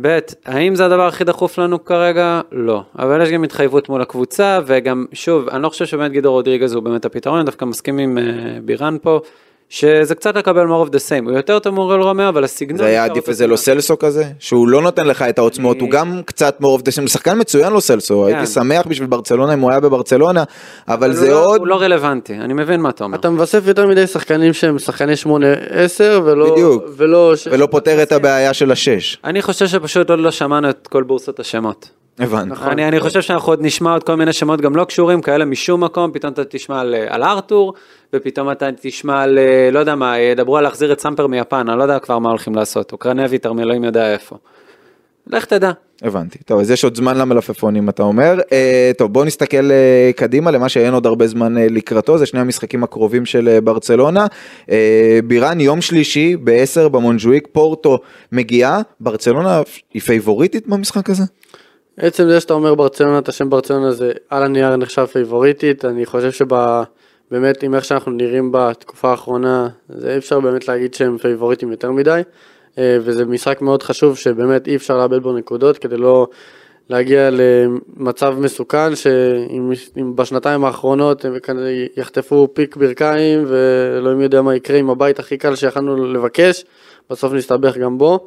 [0.00, 2.40] ב', האם זה הדבר הכי דחוף לנו כרגע?
[2.52, 2.82] לא.
[2.98, 6.82] אבל יש גם התחייבות מול הקבוצה, וגם, שוב, אני לא חושב שבאמת גידו רודריגז הוא
[6.82, 8.22] באמת הפתרון, אני דווקא מסכים עם אה,
[8.64, 9.20] בירן פה,
[9.74, 11.24] שזה קצת לקבל more of the same.
[11.24, 12.78] הוא יותר טוב מאוריול רומאו, אבל הסגנון...
[12.78, 14.24] זה היה עדיף איזה לו סלסו כזה?
[14.38, 17.80] שהוא לא נותן לך את העוצמות, הוא גם קצת מעורב דשם, הוא שחקן מצוין לו
[17.80, 20.44] סלסו, הייתי שמח בשביל ברצלונה אם הוא היה בברצלונה,
[20.88, 21.60] אבל אבל זה הוא לא- עוד...
[21.60, 23.18] הוא לא רלוונטי, אני מבין מה אתה אומר.
[23.18, 25.26] אתה מוסיף יותר מדי שחקנים שהם שחקני 8-10
[26.24, 26.52] ולא...
[26.52, 26.84] בדיוק.
[26.96, 27.36] ולא...
[27.36, 29.18] ש- ולא פותר את הבעיה של השש.
[29.24, 32.01] אני חושב שפשוט עוד לא שמענו את כל בורסות השמות.
[32.18, 32.50] הבנתי.
[32.50, 32.68] נכון.
[32.68, 35.84] אני, אני חושב שאנחנו עוד נשמע עוד כל מיני שמות גם לא קשורים כאלה משום
[35.84, 37.74] מקום, פתאום אתה תשמע על, על ארתור,
[38.12, 41.78] ופתאום אתה תשמע על, אה, לא יודע מה, ידברו על להחזיר את סמפר מיפן, אני
[41.78, 44.36] לא יודע כבר מה הולכים לעשות, אוקרנבי, תרמי אלוהים יודע איפה.
[45.26, 45.72] לך תדע.
[46.02, 46.38] הבנתי.
[46.38, 48.40] טוב, אז יש עוד זמן למלפפונים אתה אומר.
[48.52, 52.40] אה, טוב, בואו נסתכל אה, קדימה למה שאין עוד הרבה זמן אה, לקראתו, זה שני
[52.40, 54.26] המשחקים הקרובים של אה, ברצלונה.
[54.70, 57.98] אה, בירן, יום שלישי ב-10 במונג'וויק, פורטו
[58.32, 59.62] מגיעה, ברצלונה
[59.94, 61.24] היא פייבוריטית במשחק הזה?
[61.96, 66.30] עצם זה שאתה אומר ברצלונה, את השם ברצלונה זה על הנייר נחשב פייבוריטית, אני חושב
[66.30, 71.90] שבאמת עם איך שאנחנו נראים בתקופה האחרונה, זה אי אפשר באמת להגיד שהם פייבוריטים יותר
[71.90, 72.20] מדי,
[72.78, 76.26] אה, וזה משחק מאוד חשוב שבאמת אי אפשר לאבד בו נקודות כדי לא
[76.88, 84.54] להגיע למצב מסוכן שאם אם בשנתיים האחרונות הם כנראה יחטפו פיק ברכיים ואלוהים יודע מה
[84.54, 86.64] יקרה עם הבית הכי קל שיכלנו לבקש,
[87.10, 88.26] בסוף נסתבך גם בו.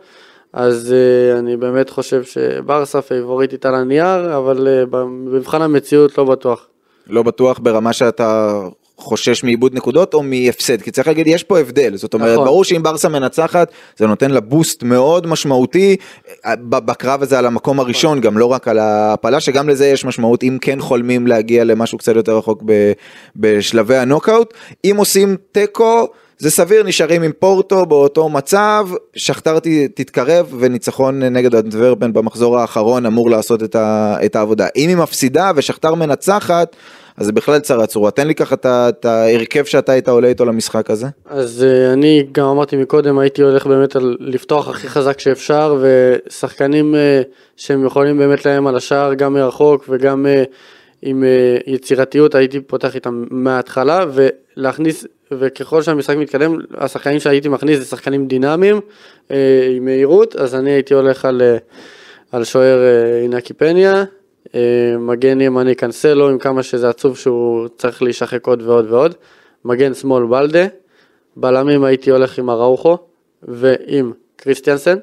[0.55, 6.67] אז uh, אני באמת חושב שברסה פייבוריטית על הנייר, אבל uh, במבחן המציאות לא בטוח.
[7.07, 8.59] לא בטוח ברמה שאתה
[8.97, 12.45] חושש מאיבוד נקודות או מהפסד, כי צריך להגיד, יש פה הבדל, זאת אומרת, נכון.
[12.45, 15.95] ברור שאם ברסה מנצחת, זה נותן לה בוסט מאוד משמעותי,
[16.45, 20.43] אה, בקרב הזה על המקום הראשון, גם לא רק על ההעפלה, שגם לזה יש משמעות,
[20.43, 22.63] אם כן חולמים להגיע למשהו קצת יותר רחוק
[23.35, 24.53] בשלבי הנוקאוט,
[24.85, 26.07] אם עושים תיקו,
[26.38, 29.59] זה סביר, נשארים עם פורטו באותו מצב, שכתר
[29.95, 34.67] תתקרב וניצחון נגד אנטוורפן במחזור האחרון אמור לעשות את, ה- את העבודה.
[34.75, 36.75] אם היא מפסידה ושכתר מנצחת,
[37.17, 38.11] אז זה בכלל צרה צרורה.
[38.11, 41.07] תן לי ככה את ההרכב שאתה היית עולה איתו למשחק הזה.
[41.25, 46.97] אז uh, אני גם אמרתי מקודם, הייתי הולך באמת לפתוח הכי חזק שאפשר, ושחקנים uh,
[47.57, 50.49] שהם יכולים באמת לאיים על השער, גם מרחוק וגם uh,
[51.01, 51.23] עם
[51.67, 58.80] יצירתיות, הייתי פותח איתם מההתחלה, ולהכניס, וככל שהמשחק מתקדם, השחקנים שהייתי מכניס זה שחקנים דינמיים,
[59.28, 59.32] uh,
[59.76, 61.76] עם מהירות, אז אני הייתי הולך על, uh,
[62.32, 64.03] על שוער uh, אינקי פניה.
[64.55, 69.15] אה, מגן ימני קאנסלו, עם כמה שזה עצוב שהוא צריך להישחק עוד ועוד ועוד.
[69.65, 70.65] מגן שמאל בלדה.
[71.38, 72.97] בלמים הייתי הולך עם אראוחו
[73.43, 74.97] ועם קריסטיאנסן,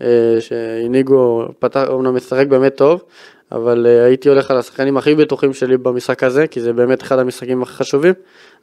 [0.00, 3.02] אה, שהנהיגו, פתח, אומנם משחק באמת טוב,
[3.52, 7.18] אבל אה, הייתי הולך על השחקנים הכי בטוחים שלי במשחק הזה, כי זה באמת אחד
[7.18, 8.14] המשחקים הכי חשובים,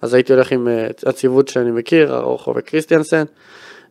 [0.01, 3.23] אז הייתי הולך עם אה, הציוות שאני מכיר, אראוחו וקריסטיאנסן.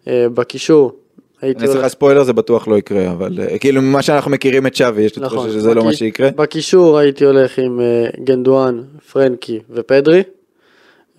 [0.08, 0.92] אה, בקישור
[1.40, 4.76] הייתי אני אעשה לך ספוילר, זה בטוח לא יקרה, אבל כאילו ממה שאנחנו מכירים את
[4.76, 6.30] שווי, יש לי תחושה שזה לא מה שיקרה.
[6.30, 7.80] בקישור הייתי הולך עם
[8.24, 8.82] גנדואן,
[9.12, 10.22] פרנקי ופדרי,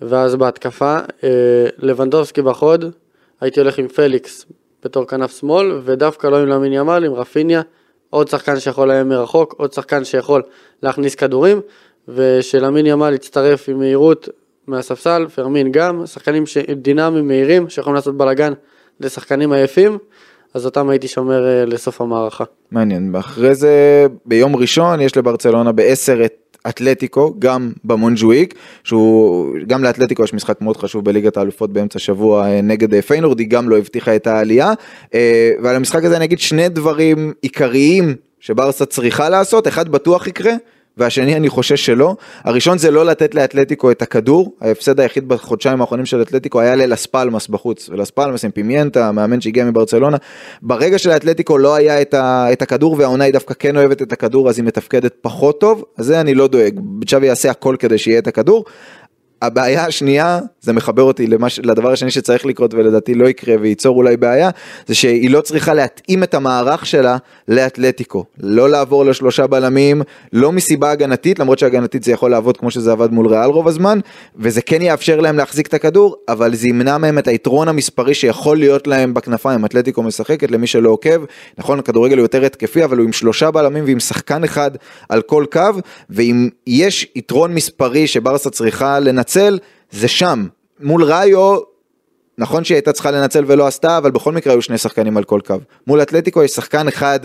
[0.02, 0.98] ואז בהתקפה,
[1.78, 2.84] לבנדובסקי בחוד,
[3.40, 4.46] הייתי הולך עם פליקס
[4.84, 7.62] בתור כנף שמאל, ודווקא לא עם למין ימל, עם רפיניה,
[8.10, 10.42] עוד שחקן שיכול לאיים מרחוק, עוד שחקן שיכול
[10.82, 11.60] להכניס כדורים,
[12.08, 14.28] ושלמין ימל יצטרף עם מהירות
[14.66, 18.52] מהספסל, פרמין גם, שחקנים ש- דינמיים מהירים שיכולים לעשות בלאגן
[19.00, 19.98] לשחקנים עייפים,
[20.54, 22.44] אז אותם הייתי שומר אה, לסוף המערכה.
[22.70, 26.32] מעניין, ואחרי זה ביום ראשון יש לברצלונה בעשר את
[26.68, 28.54] אתלטיקו, גם במונג'וויק,
[28.84, 33.38] שהוא, גם לאתלטיקו יש משחק מאוד חשוב בליגת האלופות באמצע שבוע אה, נגד אה, פיינורד,
[33.38, 34.72] היא גם לא הבטיחה את העלייה,
[35.14, 40.52] אה, ועל המשחק הזה אני אגיד שני דברים עיקריים שברסה צריכה לעשות, אחד בטוח יקרה,
[40.96, 42.16] והשני אני חושש שלא.
[42.44, 47.48] הראשון זה לא לתת לאתלטיקו את הכדור, ההפסד היחיד בחודשיים האחרונים של אתלטיקו היה ללספלמס
[47.48, 50.16] בחוץ, ולספלמס עם פימיינטה, המאמן שהגיע מברצלונה.
[50.62, 54.48] ברגע שלאתלטיקו לא היה את, ה, את הכדור והעונה היא דווקא כן אוהבת את הכדור
[54.48, 58.18] אז היא מתפקדת פחות טוב, אז זה אני לא דואג, צ'אבי יעשה הכל כדי שיהיה
[58.18, 58.64] את הכדור.
[59.42, 64.16] הבעיה השנייה, זה מחבר אותי למש, לדבר השני שצריך לקרות ולדעתי לא יקרה וייצור אולי
[64.16, 64.50] בעיה,
[64.86, 67.16] זה שהיא לא צריכה להתאים את המערך שלה
[67.48, 68.24] לאתלטיקו.
[68.40, 73.12] לא לעבור לשלושה בלמים, לא מסיבה הגנתית, למרות שהגנתית זה יכול לעבוד כמו שזה עבד
[73.12, 73.98] מול ריאל רוב הזמן,
[74.36, 78.58] וזה כן יאפשר להם להחזיק את הכדור, אבל זה ימנע מהם את היתרון המספרי שיכול
[78.58, 79.64] להיות להם בכנפיים.
[79.64, 81.24] אתלטיקו משחקת, למי שלא עוקב,
[81.58, 84.70] נכון, הכדורגל הוא יותר התקפי, אבל הוא עם שלושה בלמים ועם שחקן אחד
[85.08, 85.60] על כל קו,
[86.10, 89.58] ואם יש יתרון מספרי שברסה צריכה לנצל,
[89.90, 90.46] זה שם.
[90.80, 91.56] מול ראיו,
[92.38, 95.40] נכון שהיא הייתה צריכה לנצל ולא עשתה, אבל בכל מקרה היו שני שחקנים על כל
[95.46, 95.54] קו.
[95.86, 97.20] מול אתלטיקו יש שחקן אחד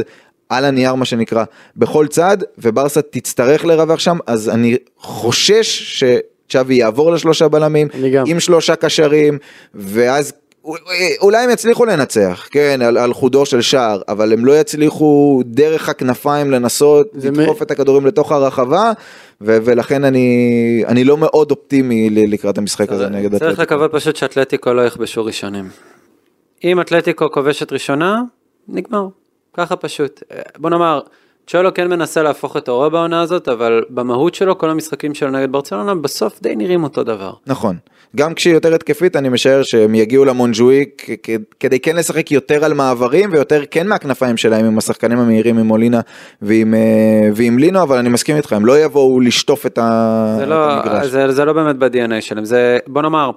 [0.49, 1.43] על הנייר מה שנקרא,
[1.77, 7.87] בכל צד, וברסה תצטרך לרווח שם, אז אני חושש שצ'אבי יעבור לשלושה בלמים.
[8.27, 9.37] עם שלושה קשרים,
[9.75, 10.33] ואז
[11.21, 15.89] אולי הם יצליחו לנצח, כן, על, על חודו של שער, אבל הם לא יצליחו דרך
[15.89, 18.91] הכנפיים לנסות לדחוף מ- את הכדורים לתוך הרחבה,
[19.41, 23.61] ו- ולכן אני, אני לא מאוד אופטימי לקראת המשחק הזה נגד צריך אתלטיקו.
[23.61, 25.69] לקוות פשוט שאתלטיקו לא יכבשו ראשונים.
[26.63, 28.21] אם אתלטיקו כובשת ראשונה,
[28.67, 29.07] נגמר.
[29.53, 30.23] ככה פשוט.
[30.57, 30.99] בוא נאמר,
[31.47, 35.51] צ'ולו כן מנסה להפוך את אורו בעונה הזאת, אבל במהות שלו, כל המשחקים שלו נגד
[35.51, 37.33] ברצלונה, בסוף די נראים אותו דבר.
[37.47, 37.77] נכון.
[38.15, 42.73] גם כשהיא יותר התקפית אני משער שהם יגיעו למונג'וויק כ- כדי כן לשחק יותר על
[42.73, 45.99] מעברים ויותר כן מהכנפיים שלהם עם השחקנים המהירים עם מולינה
[46.41, 50.35] ועם, אה, ועם לינו אבל אני מסכים איתך הם לא יבואו לשטוף את, ה...
[50.37, 51.07] זה את לא, המגרש.
[51.07, 53.31] זה, זה לא באמת ב-DNA שלהם, זה, בוא נאמר,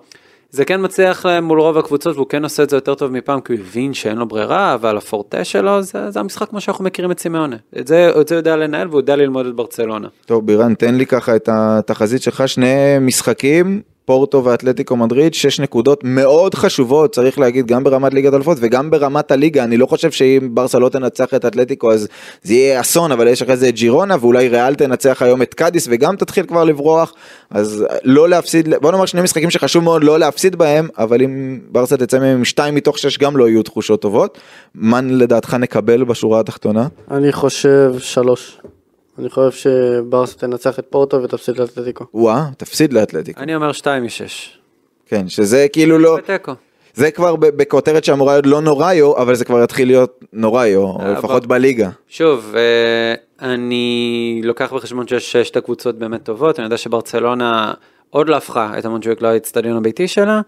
[0.50, 3.40] זה כן מצליח להם מול רוב הקבוצות והוא כן עושה את זה יותר טוב מפעם
[3.40, 7.10] כי הוא הבין שאין לו ברירה, אבל הפורטה שלו זה, זה המשחק כמו שאנחנו מכירים
[7.10, 7.56] את סימאונה.
[7.56, 10.08] את את זה הוא יודע לנהל והוא יודע ללמוד את ברצלונה.
[10.26, 16.00] טוב בירן תן לי ככה את התחזית שלך שני משחקים פורטו ואתלטיקו מדריד שש נקודות
[16.04, 19.64] מאוד חשובות צריך להגיד גם ברמת ליגת אלופות וגם ברמת הליגה.
[19.64, 22.08] אני לא חושב שאם ברסה לא תנצח את אתלטיקו אז
[22.42, 25.88] זה יהיה אסון אבל יש אחרי זה את ג'ירונה ואולי ריאל תנצח היום את קאדיס
[25.90, 27.14] וגם תתחיל כבר לברוח.
[27.50, 31.96] אז לא להפסיד בוא נאמר שני משחקים שחשוב מאוד לא להפסיד בהם אבל אם ברסה
[31.96, 34.38] תצא מהם עם שתיים מתוך שש גם לא יהיו תחושות טובות.
[34.74, 36.86] מה לדעתך נקבל בשורה התחתונה?
[37.10, 38.58] אני חושב שלוש.
[39.18, 42.04] אני חושב שברסה תנצח את פורטו ותפסיד לאתלטיקו.
[42.14, 44.08] וואה תפסיד לאתלטיקו אני אומר 2 מ-6.
[45.06, 46.18] כן שזה כאילו לא.
[46.94, 51.12] זה כבר בכותרת שאמורה להיות לא נוראיו, אבל זה כבר יתחיל להיות נוראיו, או אה,
[51.12, 51.90] לפחות בליגה.
[52.08, 53.14] שוב, אה,
[53.48, 57.72] אני לוקח בחשבון שיש שתי קבוצות באמת טובות, אני יודע שברצלונה
[58.10, 60.40] עוד לא הפכה את המונג'וויק לאצטדיון הביתי שלה.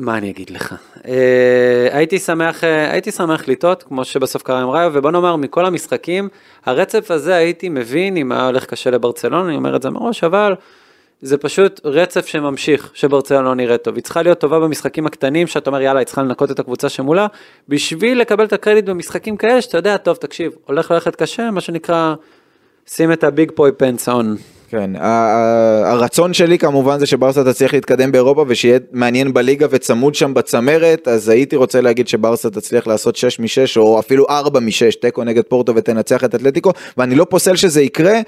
[0.00, 0.74] מה אני אגיד לך?
[1.08, 5.66] אה, הייתי שמח, אה, הייתי שמח לטעות, כמו שבסוף קרה עם ראיו, ובוא נאמר, מכל
[5.66, 6.28] המשחקים,
[6.64, 10.54] הרצף הזה הייתי מבין אם היה הולך קשה לברצלונה, אני אומר את זה מראש, אבל
[11.20, 13.94] זה פשוט רצף שממשיך, שברצלונה לא נראית טוב.
[13.94, 17.26] היא צריכה להיות טובה במשחקים הקטנים, שאתה אומר, יאללה, היא צריכה לנקות את הקבוצה שמולה,
[17.68, 22.14] בשביל לקבל את הקרדיט במשחקים כאלה, שאתה יודע, טוב, תקשיב, הולך ללכת קשה, מה שנקרא,
[22.86, 24.36] שים את הביג פוי פנס און.
[24.70, 24.90] כן,
[25.84, 31.28] הרצון שלי כמובן זה שברסה תצליח להתקדם באירופה ושיהיה מעניין בליגה וצמוד שם בצמרת, אז
[31.28, 33.46] הייתי רוצה להגיד שברסה תצליח לעשות 6 מ-6
[33.76, 38.20] או אפילו 4 מ-6, תיקו נגד פורטו ותנצח את אתלטיקו, ואני לא פוסל שזה יקרה,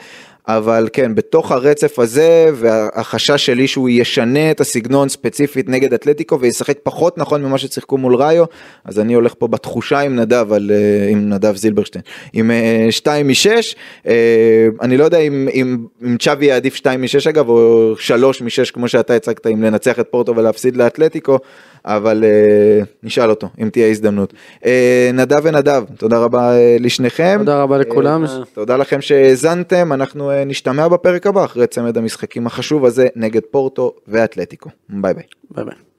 [0.48, 6.78] אבל כן, בתוך הרצף הזה והחשש שלי שהוא ישנה את הסגנון ספציפית נגד אתלטיקו וישחק
[6.82, 8.44] פחות נכון ממה ששיחקו מול ראיו,
[8.84, 12.50] אז אני הולך פה בתחושה עם נדב, על, אה, עם נדב זילברשטיין, עם
[12.90, 13.76] 2 מ-6,
[14.80, 18.88] אני לא יודע אם, אם, אם צ'אבי יעדיף 2 מ-6 אגב, או 3 מ-6 כמו
[18.88, 21.38] שאתה הצגת, אם לנצח את פורטו ולהפסיד לאתלטיקו,
[21.84, 24.32] אבל אה, נשאל אותו, אם תהיה הזדמנות.
[24.66, 27.36] אה, נדב ונדב, תודה רבה אה, לשניכם.
[27.38, 28.24] תודה רבה לכולם.
[28.24, 33.42] אה, תודה לכם שהאזנתם, אנחנו אה, נשתמע בפרק הבא אחרי צמד המשחקים החשוב הזה נגד
[33.50, 34.70] פורטו ואתלטיקו.
[34.88, 35.24] ביי ביי.
[35.50, 35.91] ביי ביי.